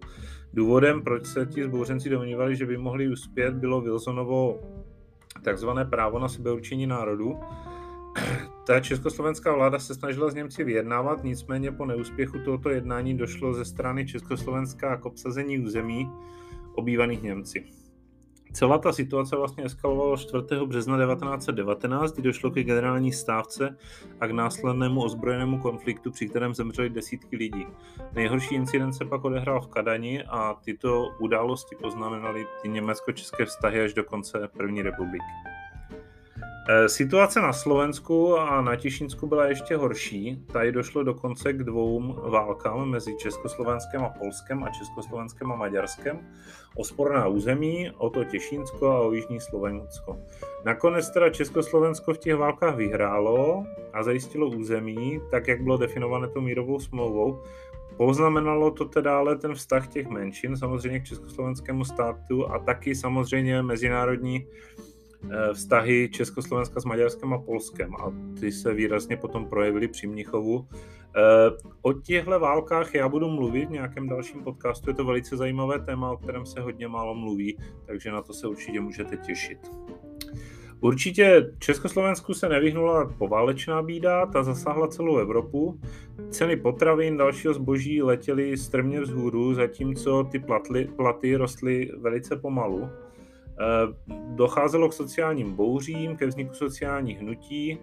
[0.52, 4.60] Důvodem, proč se ti zbouřenci domnívali, že by mohli uspět, bylo Wilsonovo
[5.42, 7.40] takzvané právo na sebeurčení národu.
[8.66, 13.64] Ta československá vláda se snažila s Němci vyjednávat, nicméně po neúspěchu tohoto jednání došlo ze
[13.64, 16.10] strany Československa k obsazení území,
[16.74, 17.64] obývaných Němci.
[18.52, 20.36] Celá ta situace vlastně eskalovala 4.
[20.66, 23.76] března 1919, kdy došlo ke generální stávce
[24.20, 27.66] a k následnému ozbrojenému konfliktu, při kterém zemřeli desítky lidí.
[28.14, 33.94] Nejhorší incident se pak odehrál v Kadani a tyto události poznamenaly ty německo-české vztahy až
[33.94, 35.24] do konce první republiky.
[36.68, 40.44] Eh, situace na Slovensku a na Těšínsku byla ještě horší.
[40.52, 46.18] Tady došlo dokonce k dvou válkám mezi Československem a Polskem a Československem a Maďarskem
[46.76, 50.18] o sporná území, o to Těšínsko a o Jižní Slovensko.
[50.64, 56.40] Nakonec teda Československo v těch válkách vyhrálo a zajistilo území, tak jak bylo definované tou
[56.40, 57.42] mírovou smlouvou.
[57.96, 63.62] Poznamenalo to teda ale ten vztah těch menšin samozřejmě k československému státu a taky samozřejmě
[63.62, 64.89] mezinárodní Eh,
[65.52, 70.68] vztahy Československa s Maďarskem a Polskem a ty se výrazně potom projevily při Mnichovu.
[71.16, 71.50] Eh,
[71.82, 76.12] o těchto válkách já budu mluvit v nějakém dalším podcastu, je to velice zajímavé téma,
[76.12, 79.58] o kterém se hodně málo mluví, takže na to se určitě můžete těšit.
[80.80, 85.80] Určitě Československu se nevyhnula poválečná bída, ta zasáhla celou Evropu.
[86.30, 92.88] Ceny potravin, dalšího zboží letěly strmě vzhůru, zatímco ty platly, platy rostly velice pomalu.
[93.60, 93.94] Eh,
[94.34, 97.78] docházelo k sociálním bouřím, ke vzniku sociálních hnutí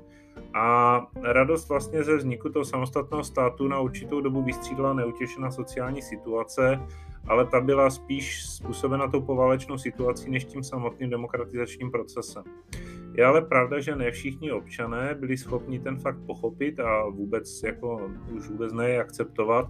[0.54, 6.80] a radost vlastně ze vzniku toho samostatného státu na určitou dobu vystřídala neutěšená sociální situace,
[7.28, 12.44] ale ta byla spíš způsobena tou poválečnou situací než tím samotným demokratizačním procesem.
[13.14, 18.12] Je ale pravda, že ne všichni občané byli schopni ten fakt pochopit a vůbec jako
[18.32, 19.70] už vůbec ne akceptovat.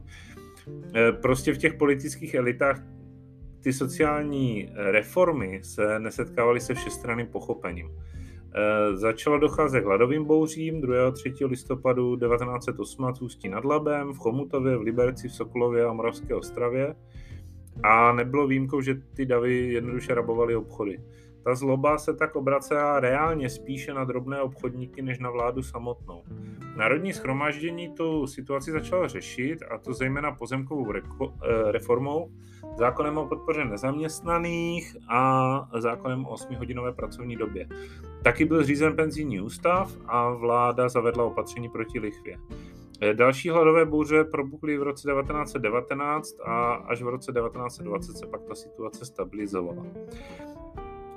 [0.95, 2.81] Eh, prostě v těch politických elitách
[3.61, 7.89] ty sociální eh, reformy se nesetkávaly se všestranným pochopením.
[8.57, 11.07] E, začalo docházet k hladovým bouřím 2.
[11.07, 11.33] a 3.
[11.45, 16.95] listopadu 1918 v Ústí nad Labem, v Chomutově, v Liberci, v Sokolově a Moravské Ostravě.
[17.83, 20.99] A nebylo výjimkou, že ty davy jednoduše rabovaly obchody.
[21.47, 26.23] Ta zloba se tak obracela reálně spíše na drobné obchodníky než na vládu samotnou.
[26.77, 32.31] Národní schromáždění tu situaci začalo řešit, a to zejména pozemkovou eh, reformou,
[32.77, 37.67] zákonem o podpoře nezaměstnaných a zákonem o 8-hodinové pracovní době.
[38.23, 42.37] Taky byl zřízen penzijní ústav a vláda zavedla opatření proti lichvě.
[43.01, 48.41] Eh, další hladové bouře propukly v roce 1919 a až v roce 1920 se pak
[48.43, 49.83] ta situace stabilizovala.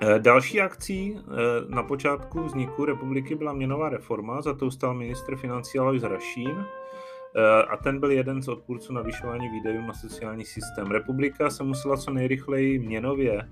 [0.03, 1.25] Eh, další akcí eh,
[1.69, 6.65] na počátku vzniku republiky byla měnová reforma, za to stal ministr financí Alois Rašín
[7.69, 10.91] a ten byl jeden z odpůrců navyšování výdajů na sociální systém.
[10.91, 13.49] Republika se musela co nejrychleji měnově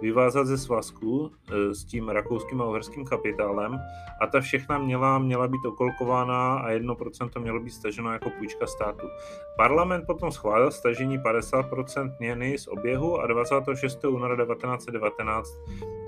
[0.00, 3.80] vyvázat ze svazku eh, s tím rakouským a uherským kapitálem
[4.20, 9.06] a ta všechna měla, měla být okolkována a 1% mělo být staženo jako půjčka státu.
[9.56, 14.04] Parlament potom schválil stažení 50% měny z oběhu a 26.
[14.04, 15.48] února 1919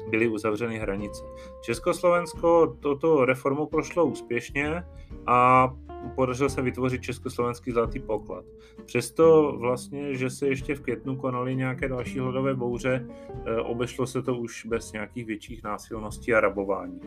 [0.09, 1.25] byly uzavřeny hranice.
[1.63, 4.85] Československo toto reformu prošlo úspěšně
[5.27, 5.71] a
[6.15, 8.45] podařilo se vytvořit československý zlatý poklad.
[8.85, 13.07] Přesto vlastně, že se ještě v květnu konaly nějaké další hladové bouře,
[13.47, 17.01] eh, obešlo se to už bez nějakých větších násilností a rabování.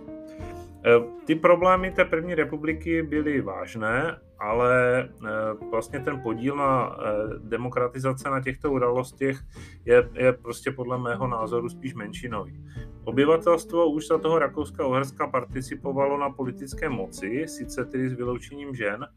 [1.25, 5.29] Ty problémy té první republiky byly vážné, ale eh,
[5.71, 9.39] vlastně ten podíl na eh, demokratizace na těchto událostech
[9.85, 12.65] je, je prostě podle mého názoru spíš menšinový.
[13.03, 19.07] Obyvatelstvo už za toho Rakouska-Uherska participovalo na politické moci, sice tedy s vyloučením žen,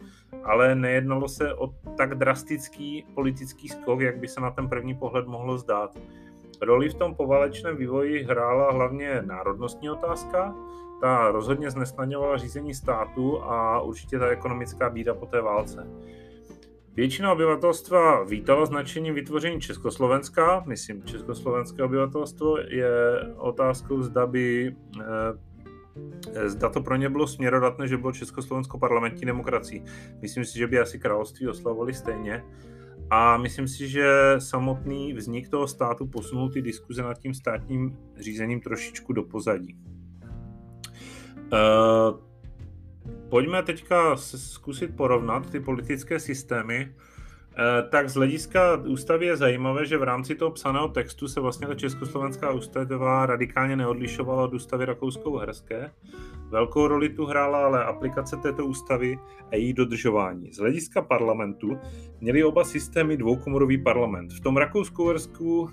[0.44, 5.26] ale nejednalo se o tak drastický politický skok, jak by se na ten první pohled
[5.26, 5.98] mohlo zdát.
[6.62, 10.54] Roli v tom povalečném vývoji hrála hlavně národnostní otázka,
[11.00, 15.86] ta rozhodně znesnadňovala řízení státu a určitě ta ekonomická bída po té válce.
[16.94, 20.64] Většina obyvatelstva vítala značením vytvoření Československa.
[20.66, 22.90] Myslím, československé obyvatelstvo je
[23.36, 25.46] otázkou, zda by eh,
[26.48, 29.84] zda to pro ně bylo směrodatné, že bylo Československo parlamentní demokracií.
[30.22, 32.44] Myslím si, že by asi království oslavovali stejně.
[33.10, 38.60] A myslím si, že samotný vznik toho státu posunul ty diskuze nad tím státním řízením
[38.60, 39.76] trošičku do pozadí.
[41.46, 42.18] Uh,
[43.30, 46.88] pojďme teďka zkusit porovnat ty politické systémy.
[46.90, 51.66] Uh, tak z hlediska ústavy je zajímavé, že v rámci toho psaného textu se vlastně
[51.66, 55.90] ta československá ústava radikálně neodlišovala od ústavy rakousko-uherské.
[56.50, 59.18] Velkou roli tu hrála ale aplikace této ústavy
[59.50, 60.52] a její dodržování.
[60.52, 61.78] Z hlediska parlamentu
[62.20, 64.32] měly oba systémy dvoukomorový parlament.
[64.32, 65.70] V tom Rakousku-Uhersku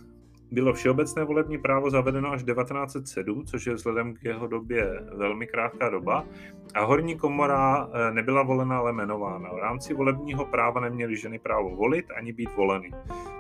[0.54, 5.90] bylo všeobecné volební právo zavedeno až 1907, což je vzhledem k jeho době velmi krátká
[5.90, 6.26] doba,
[6.74, 9.50] a horní komora eh, nebyla volena, ale jmenována.
[9.54, 12.92] V rámci volebního práva neměly ženy právo volit ani být voleny.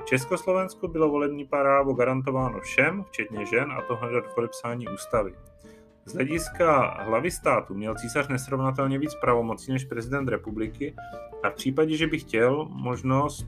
[0.02, 5.34] V Československu bylo volební právo garantováno všem, včetně žen, a to hned od podepsání ústavy.
[6.06, 10.96] Z hlediska hlavy státu měl císař nesrovnatelně víc pravomocí než prezident republiky
[11.44, 13.48] a v případě, že by chtěl možnost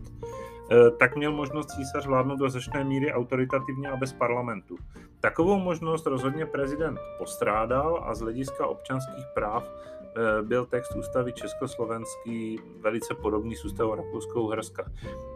[0.98, 4.78] tak měl možnost císař vládnout do značné míry autoritativně a bez parlamentu.
[5.20, 12.60] Takovou možnost rozhodně prezident postrádal a z hlediska občanských práv eh, byl text ústavy československý
[12.82, 14.92] velice podobný s ústavou Rakousko-Uherska.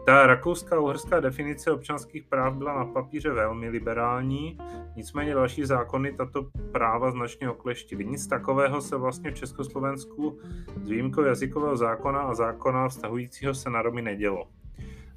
[0.06, 4.58] Ta rakouská-uherská definice občanských práv byla na papíře velmi liberální,
[4.96, 8.04] nicméně další zákony tato práva značně okleštily.
[8.04, 10.38] Nic takového se vlastně v Československu
[10.82, 14.59] s výjimkou jazykového zákona a zákona vztahujícího se na Romy nedělo.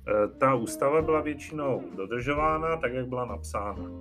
[0.08, 3.92] Eh, ta ústava byla většinou dodržována tak, jak byla napsána.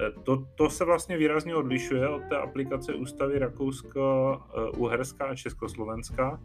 [0.00, 5.34] Eh, to, to se vlastně výrazně odlišuje od té aplikace ústavy Rakouska, eh, Uherská a
[5.34, 6.40] Československá.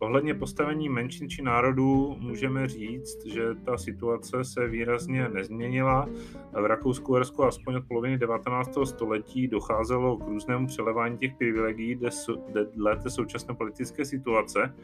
[0.00, 6.08] Ohledně postavení menšin či národů můžeme říct, že ta situace se výrazně nezměnila.
[6.52, 8.78] V Rakousku, Uhersku aspoň od poloviny 19.
[8.84, 12.00] století docházelo k různému přelevání těch privilegií
[12.74, 14.74] dle té současné politické situace.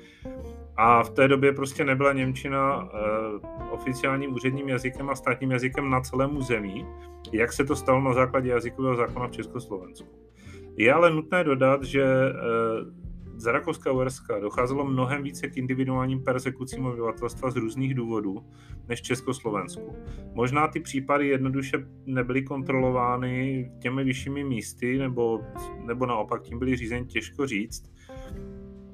[0.77, 6.01] A v té době prostě nebyla Němčina eh, oficiálním úředním jazykem a státním jazykem na
[6.01, 6.87] celém území,
[7.33, 10.09] jak se to stalo na základě jazykového zákona v Československu.
[10.77, 12.05] Je ale nutné dodat, že
[13.37, 18.45] za Rakouska Uherska docházelo mnohem více k individuálním persekucím obyvatelstva z různých důvodů
[18.89, 19.97] než Československu.
[20.35, 25.41] Možná ty případy jednoduše nebyly kontrolovány těmi vyššími místy, nebo,
[25.85, 27.93] nebo naopak tím byly řízeny těžko říct,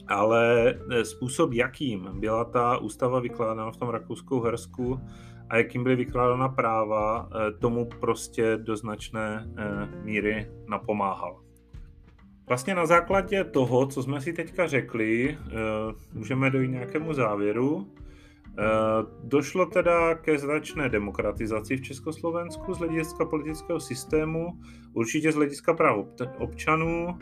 [0.09, 5.01] ale e, způsob, jakým byla ta ústava vykládána v tom Rakouskou Hersku
[5.49, 11.52] a jakým byly vykládána práva, e, tomu prostě do značné e, míry napomáhal.
[12.49, 15.39] Vlastně na základě toho, co jsme si teďka řekli,
[16.13, 17.87] můžeme dojít nějakému závěru.
[19.25, 24.53] Došlo teda ke značné demokratizaci v Československu z hlediska politického systému,
[24.93, 26.07] určitě z hlediska práv
[26.39, 27.19] občanů.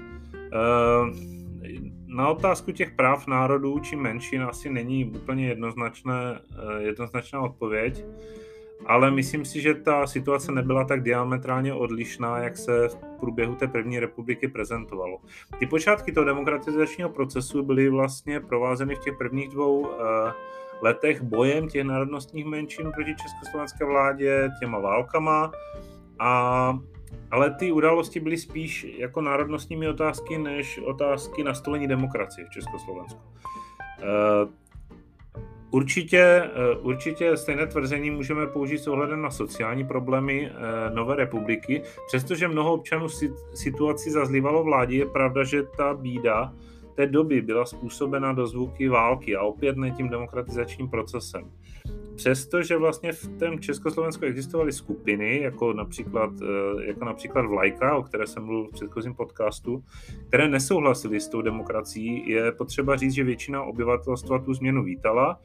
[2.07, 8.05] Na otázku těch práv národů či menšin asi není úplně jednoznačné, eh, jednoznačná odpověď,
[8.87, 13.69] ale myslím si, že ta situace nebyla tak diametrálně odlišná, jak se v průběhu té
[13.69, 15.19] první republiky prezentovalo.
[15.59, 20.33] Ty počátky toho demokratizačního procesu byly vlastně provázeny v těch prvních dvou eh,
[20.83, 25.53] letech bojem těch národnostních menšin proti československé vládě, těma válkama
[26.19, 26.79] a
[27.31, 33.21] ale ty události byly spíš jako národnostními otázky, než otázky nastolení demokracie v Československu.
[35.71, 36.51] Určitě,
[36.81, 41.83] uh, určitě stejné tvrzení můžeme použít s ohledem na sociální problémy uh, Nové republiky.
[42.07, 43.07] Přestože mnoho občanů
[43.55, 46.53] situaci zazlívalo vládě, je pravda, že ta bída
[46.95, 51.51] té doby byla způsobena do zvuky války a opět ne tím demokratizačním procesem
[52.21, 58.27] přestože vlastně v tom Československu existovaly skupiny, jako například, eh, jako například Vlajka, o které
[58.27, 59.85] jsem mluvil v předchozím podcastu,
[60.29, 65.41] které nesouhlasily s tou demokracií, je potřeba říct, že většina obyvatelstva tu změnu vítala.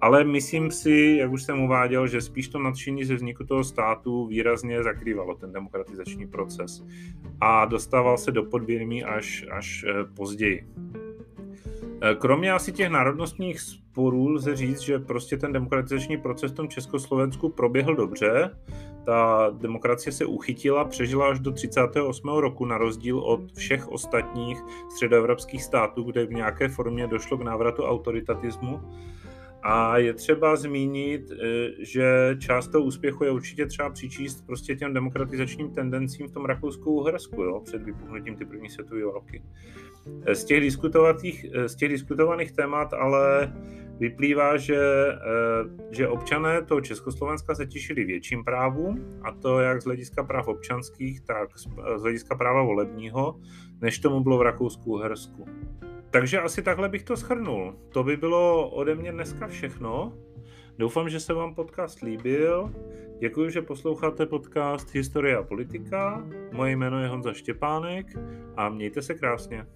[0.00, 4.26] ale myslím si, jak už jsem uváděl, že spíš to nadšení ze vzniku toho státu
[4.26, 6.84] výrazně zakrývalo ten demokratizační proces
[7.40, 10.66] a dostával se do podvědomí až, až eh, později.
[12.00, 16.68] Eh, kromě asi těch národnostních sporů lze říct, že prostě ten demokratizační proces v tom
[16.68, 18.50] Československu proběhl dobře.
[19.04, 22.40] Ta demokracie se uchytila, přežila až do 38.
[22.40, 24.58] roku na rozdíl od všech ostatních
[24.90, 28.80] středoevropských států, kde v nějaké formě došlo k návratu autoritatismu.
[29.62, 34.94] A je třeba zmínit, eh, že část toho úspěchu je určitě třeba přičíst prostě těm
[34.94, 39.42] demokratizačním tendencím v tom Rakousku-Uhersku, jo, před vypuknutím ty první světové války.
[40.26, 40.62] Eh, z těch,
[41.54, 43.52] eh, z těch diskutovaných témat ale
[43.98, 44.80] vyplývá, že,
[45.90, 51.20] že občané toho Československa se těšili větším právům, a to jak z hlediska práv občanských,
[51.20, 51.58] tak
[51.96, 53.40] z hlediska práva volebního,
[53.80, 55.44] než tomu bylo v Rakousku-Uhersku.
[56.10, 57.76] Takže asi takhle bych to schrnul.
[57.88, 60.12] To by bylo ode mě dneska všechno.
[60.78, 62.72] Doufám, že se vám podcast líbil.
[63.20, 66.24] Děkuji, že posloucháte podcast Historie a politika.
[66.52, 68.06] Moje jméno je Honza Štěpánek
[68.56, 69.66] a mějte se krásně.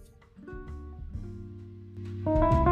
[2.24, 2.69] thank you